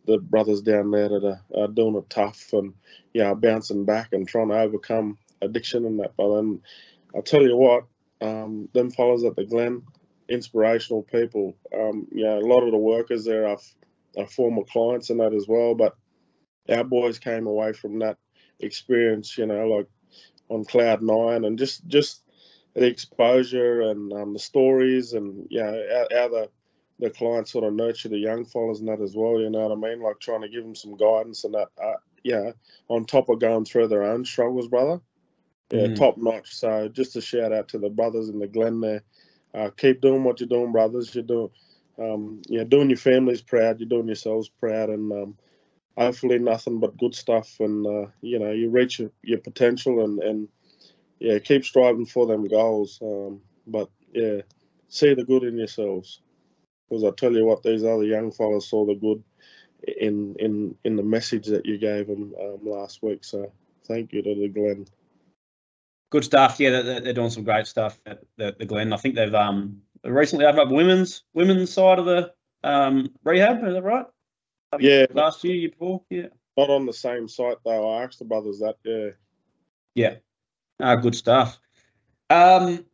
the 0.06 0.18
brothers 0.18 0.62
down 0.62 0.92
there 0.92 1.10
that 1.10 1.24
are, 1.26 1.64
are 1.64 1.68
doing 1.68 1.96
it 1.96 2.10
tough 2.10 2.54
and 2.54 2.74
yeah, 3.14 3.34
bouncing 3.34 3.86
back 3.86 4.14
and 4.14 4.28
trying 4.28 4.50
to 4.50 4.60
overcome 4.60 5.18
addiction 5.42 5.86
and 5.86 6.00
that. 6.00 6.14
But 6.18 6.36
then 6.36 6.62
I'll 7.16 7.22
tell 7.22 7.44
you 7.44 7.58
what, 7.58 7.86
um, 8.22 8.70
them 8.74 8.92
fellas 8.92 9.24
at 9.24 9.36
the 9.36 9.46
Glen, 9.46 9.84
inspirational 10.30 11.04
people. 11.04 11.56
Um, 11.78 12.08
you 12.12 12.24
know, 12.24 12.40
a 12.40 12.48
lot 12.48 12.64
of 12.64 12.72
the 12.72 12.78
workers 12.78 13.26
there 13.26 13.48
are, 13.48 13.58
are 14.18 14.28
former 14.28 14.64
clients 14.64 15.10
and 15.10 15.20
that 15.20 15.34
as 15.34 15.48
well. 15.48 15.76
But 15.76 15.96
our 16.70 16.84
boys 16.84 17.20
came 17.20 17.48
away 17.48 17.74
from 17.74 18.00
that 18.00 18.18
experience, 18.60 19.38
you 19.38 19.46
know, 19.46 19.68
like 19.68 19.88
on 20.50 20.66
cloud 20.66 21.02
nine, 21.02 21.46
and 21.46 21.58
just 21.58 21.86
just 21.88 22.24
the 22.80 22.88
exposure 22.88 23.82
and 23.82 24.14
um, 24.14 24.34
the 24.34 24.40
stories 24.40 25.14
and 25.14 25.48
yeah, 25.50 25.72
how, 25.72 26.08
how 26.12 26.28
the 26.30 26.50
the 27.00 27.10
clients 27.10 27.52
sort 27.54 27.66
of 27.66 27.74
nurture 27.74 28.10
the 28.10 28.18
young 28.18 28.46
fellas 28.46 28.80
and 28.80 28.90
that 28.90 29.02
as 29.02 29.16
well. 29.16 29.40
You 29.40 29.50
know 29.50 29.68
what 29.68 29.72
I 29.78 29.90
mean? 29.90 30.02
Like 30.02 30.20
trying 30.20 30.42
to 30.42 30.50
give 30.50 30.64
them 30.64 30.76
some 30.76 30.98
guidance 30.98 31.44
and 31.46 31.54
that. 31.56 31.70
Uh, 31.82 31.96
yeah, 32.24 32.52
on 32.90 33.06
top 33.06 33.30
of 33.30 33.40
going 33.40 33.66
through 33.66 33.88
their 33.88 34.04
own 34.04 34.26
struggles, 34.26 34.68
brother. 34.68 35.02
Yeah, 35.72 35.88
Mm. 35.88 35.96
top 35.96 36.18
notch. 36.18 36.56
So 36.56 36.88
just 36.90 37.16
a 37.16 37.22
shout 37.22 37.54
out 37.54 37.70
to 37.70 37.80
the 37.80 37.90
brothers 37.90 38.30
in 38.30 38.40
the 38.40 38.48
Glen 38.48 38.82
there. 38.82 39.04
Uh, 39.54 39.70
keep 39.72 40.02
doing 40.02 40.24
what 40.24 40.40
you're 40.40 40.50
doing, 40.50 40.72
brothers. 40.72 41.14
You're 41.16 41.24
doing, 41.26 41.50
um, 42.00 42.42
yeah, 42.48 42.64
doing 42.64 42.90
your 42.90 42.98
families 42.98 43.42
proud. 43.42 43.80
You're 43.80 43.90
doing 43.90 44.08
yourselves 44.08 44.50
proud, 44.50 44.90
and 44.90 45.12
um, 45.12 45.38
hopefully 45.98 46.40
nothing 46.40 46.80
but 46.80 46.98
good 46.98 47.16
stuff. 47.16 47.58
And 47.60 47.86
uh, 47.86 48.10
you 48.22 48.40
know, 48.40 48.52
you 48.52 48.70
reach 48.70 49.00
your, 49.00 49.12
your 49.24 49.40
potential, 49.40 50.04
and 50.04 50.20
and 50.20 50.48
yeah, 51.20 51.40
keep 51.40 51.66
striving 51.66 52.06
for 52.06 52.26
them 52.26 52.48
goals. 52.48 53.00
Um, 53.02 53.42
but 53.68 53.90
yeah, 54.14 54.42
see 54.88 55.14
the 55.14 55.24
good 55.24 55.44
in 55.44 55.58
yourselves, 55.58 56.22
because 56.88 57.04
I 57.04 57.12
tell 57.12 57.34
you 57.34 57.46
what, 57.46 57.64
these 57.64 57.84
other 57.84 58.04
young 58.04 58.32
fellas 58.32 58.70
saw 58.70 58.86
the 58.86 58.96
good 58.96 59.24
in 59.88 60.36
in 60.40 60.76
in 60.84 60.96
the 60.96 61.04
message 61.04 61.48
that 61.48 61.66
you 61.66 61.78
gave 61.78 62.08
them 62.08 62.34
um, 62.42 62.60
last 62.64 63.02
week. 63.04 63.24
So 63.24 63.52
thank 63.88 64.14
you 64.14 64.22
to 64.22 64.36
the 64.36 64.48
Glen. 64.50 64.86
Good 66.12 66.24
stuff. 66.24 66.60
Yeah, 66.60 66.82
they're, 66.82 67.00
they're 67.02 67.14
doing 67.14 67.30
some 67.30 67.44
great 67.44 67.68
stuff 67.68 68.00
at 68.06 68.22
the, 68.38 68.56
the 68.58 68.66
Glen. 68.66 68.94
I 68.94 68.98
think 68.98 69.16
they've 69.16 69.34
um 69.34 69.82
recently 70.04 70.46
opened 70.46 70.62
up 70.62 70.70
women's 70.70 71.24
women's 71.34 71.72
side 71.72 72.00
of 72.00 72.06
the 72.06 72.34
um 72.64 73.12
rehab. 73.24 73.64
Is 73.64 73.74
that 73.74 73.84
right? 73.84 74.06
Yeah, 74.80 75.06
Last 75.14 75.44
year, 75.44 75.56
year 75.56 75.70
before. 75.70 76.04
Yeah. 76.10 76.28
not 76.58 76.70
on 76.70 76.86
the 76.86 76.94
same 76.94 77.28
site 77.28 77.58
though. 77.66 77.92
I 77.92 78.04
asked 78.04 78.20
the 78.20 78.26
brothers 78.26 78.60
that. 78.60 78.76
Yeah. 78.84 79.10
Yeah. 79.96 80.16
Ah, 80.80 80.96
good 80.96 81.16
stuff. 81.16 81.60
Um, 82.30 82.86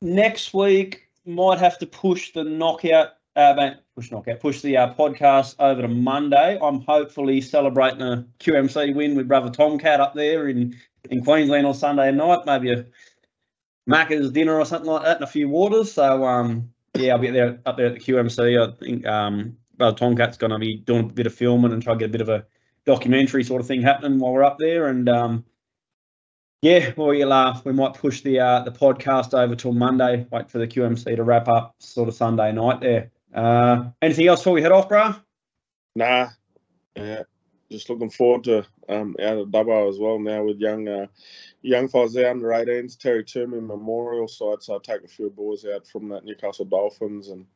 next 0.00 0.54
week 0.54 1.08
might 1.24 1.58
have 1.58 1.78
to 1.78 1.86
push 1.86 2.32
the 2.32 2.44
knockout. 2.44 3.10
Uh, 3.34 3.72
push 3.94 4.10
knockout. 4.10 4.40
Push 4.40 4.62
the 4.62 4.76
uh, 4.76 4.94
podcast 4.94 5.56
over 5.58 5.82
to 5.82 5.88
Monday. 5.88 6.58
I'm 6.60 6.80
hopefully 6.80 7.40
celebrating 7.40 8.02
a 8.02 8.26
QMC 8.40 8.94
win 8.94 9.16
with 9.16 9.28
brother 9.28 9.50
Tomcat 9.50 10.00
up 10.00 10.14
there 10.14 10.48
in 10.48 10.76
in 11.10 11.24
Queensland 11.24 11.66
on 11.66 11.74
Sunday 11.74 12.12
night. 12.12 12.46
Maybe 12.46 12.72
a 12.72 12.86
Macca's 13.88 14.30
dinner 14.30 14.58
or 14.58 14.64
something 14.64 14.90
like 14.90 15.04
that, 15.04 15.16
and 15.16 15.24
a 15.24 15.28
few 15.28 15.48
waters. 15.48 15.92
So 15.92 16.24
um, 16.24 16.70
yeah, 16.94 17.14
I'll 17.14 17.18
be 17.18 17.30
there 17.30 17.60
up 17.64 17.76
there 17.76 17.86
at 17.86 17.94
the 17.94 18.00
QMC. 18.00 18.68
I 18.68 18.76
think 18.76 19.06
um, 19.06 19.56
brother 19.76 19.96
Tomcat's 19.96 20.36
going 20.36 20.50
to 20.50 20.58
be 20.58 20.76
doing 20.76 21.10
a 21.10 21.12
bit 21.12 21.26
of 21.26 21.34
filming 21.34 21.72
and 21.72 21.82
try 21.82 21.94
to 21.94 21.98
get 21.98 22.10
a 22.10 22.12
bit 22.12 22.20
of 22.20 22.28
a 22.28 22.44
documentary 22.84 23.44
sort 23.44 23.60
of 23.60 23.66
thing 23.66 23.82
happening 23.82 24.18
while 24.18 24.32
we're 24.32 24.44
up 24.44 24.58
there, 24.58 24.86
and 24.86 25.08
um, 25.08 25.44
yeah, 26.62 26.92
well, 26.96 27.14
you'll, 27.14 27.32
uh, 27.32 27.60
we 27.64 27.72
might 27.72 27.94
push 27.94 28.22
the 28.22 28.40
uh, 28.40 28.60
the 28.64 28.72
podcast 28.72 29.32
over 29.32 29.54
till 29.54 29.72
Monday. 29.72 30.26
Wait 30.30 30.50
for 30.50 30.58
the 30.58 30.66
QMC 30.66 31.16
to 31.16 31.22
wrap 31.22 31.48
up 31.48 31.74
sort 31.78 32.08
of 32.08 32.14
Sunday 32.14 32.52
night 32.52 32.80
there. 32.80 33.10
Uh, 33.32 33.90
anything 34.02 34.26
else 34.26 34.40
before 34.40 34.54
we 34.54 34.62
head 34.62 34.72
off, 34.72 34.88
bro? 34.88 35.14
Nah. 35.94 36.28
Yeah. 36.96 37.22
Just 37.70 37.90
looking 37.90 38.10
forward 38.10 38.44
to 38.44 38.66
um 38.88 39.14
out 39.20 39.36
of 39.36 39.48
Dubbo 39.48 39.88
as 39.88 39.98
well 39.98 40.18
now 40.18 40.42
with 40.44 40.58
young 40.58 40.88
uh 40.88 41.06
young 41.60 41.86
fellas 41.86 42.14
there 42.14 42.30
under 42.30 42.48
18s, 42.48 42.98
Terry 42.98 43.24
Toomey 43.24 43.60
Memorial 43.60 44.26
side. 44.26 44.62
So 44.62 44.76
I 44.76 44.78
take 44.82 45.04
a 45.04 45.08
few 45.08 45.28
boys 45.28 45.64
out 45.64 45.86
from 45.86 46.08
that 46.08 46.24
Newcastle 46.24 46.64
Dolphins 46.64 47.28
and 47.28 47.46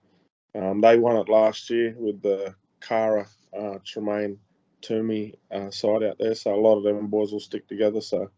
um 0.55 0.81
they 0.81 0.99
won 0.99 1.17
it 1.17 1.29
last 1.29 1.71
year 1.71 1.95
with 1.99 2.21
the 2.23 2.55
Cara 2.81 3.27
uh 3.59 3.79
Tremaine 3.85 4.39
Toomey 4.83 5.35
uh, 5.51 5.71
side 5.71 6.03
out 6.03 6.19
there. 6.19 6.35
So 6.35 6.55
a 6.55 6.61
lot 6.61 6.77
of 6.77 6.85
them 6.85 7.07
boys 7.07 7.33
will 7.33 7.41
stick 7.41 7.67
together. 7.67 8.01
So 8.01 8.31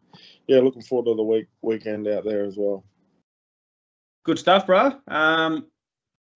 yeah, 0.46 0.61
looking 0.61 0.83
forward 0.83 1.11
to 1.11 1.16
the 1.16 1.22
week 1.22 1.46
weekend 1.62 2.09
out 2.09 2.24
there 2.24 2.44
as 2.44 2.57
well. 2.57 2.85
Good 4.24 4.38
stuff, 4.38 4.66
bro. 4.66 4.92
Um, 5.09 5.66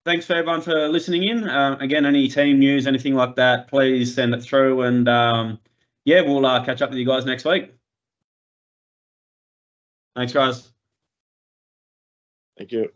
thanks 0.05 0.25
for 0.25 0.33
everyone 0.33 0.61
for 0.61 0.87
listening 0.87 1.23
in. 1.23 1.49
Um, 1.49 1.79
again, 1.81 2.05
any 2.05 2.27
team 2.27 2.59
news, 2.59 2.87
anything 2.87 3.15
like 3.15 3.35
that, 3.35 3.67
please 3.67 4.13
send 4.13 4.33
it 4.33 4.43
through, 4.43 4.81
and 4.81 5.07
um, 5.09 5.59
yeah, 6.05 6.21
we'll 6.21 6.45
uh, 6.45 6.63
catch 6.63 6.81
up 6.81 6.89
with 6.89 6.99
you 6.99 7.05
guys 7.05 7.25
next 7.25 7.45
week. 7.45 7.73
Thanks, 10.15 10.33
guys. 10.33 10.71
Thank 12.57 12.71
you. 12.71 12.91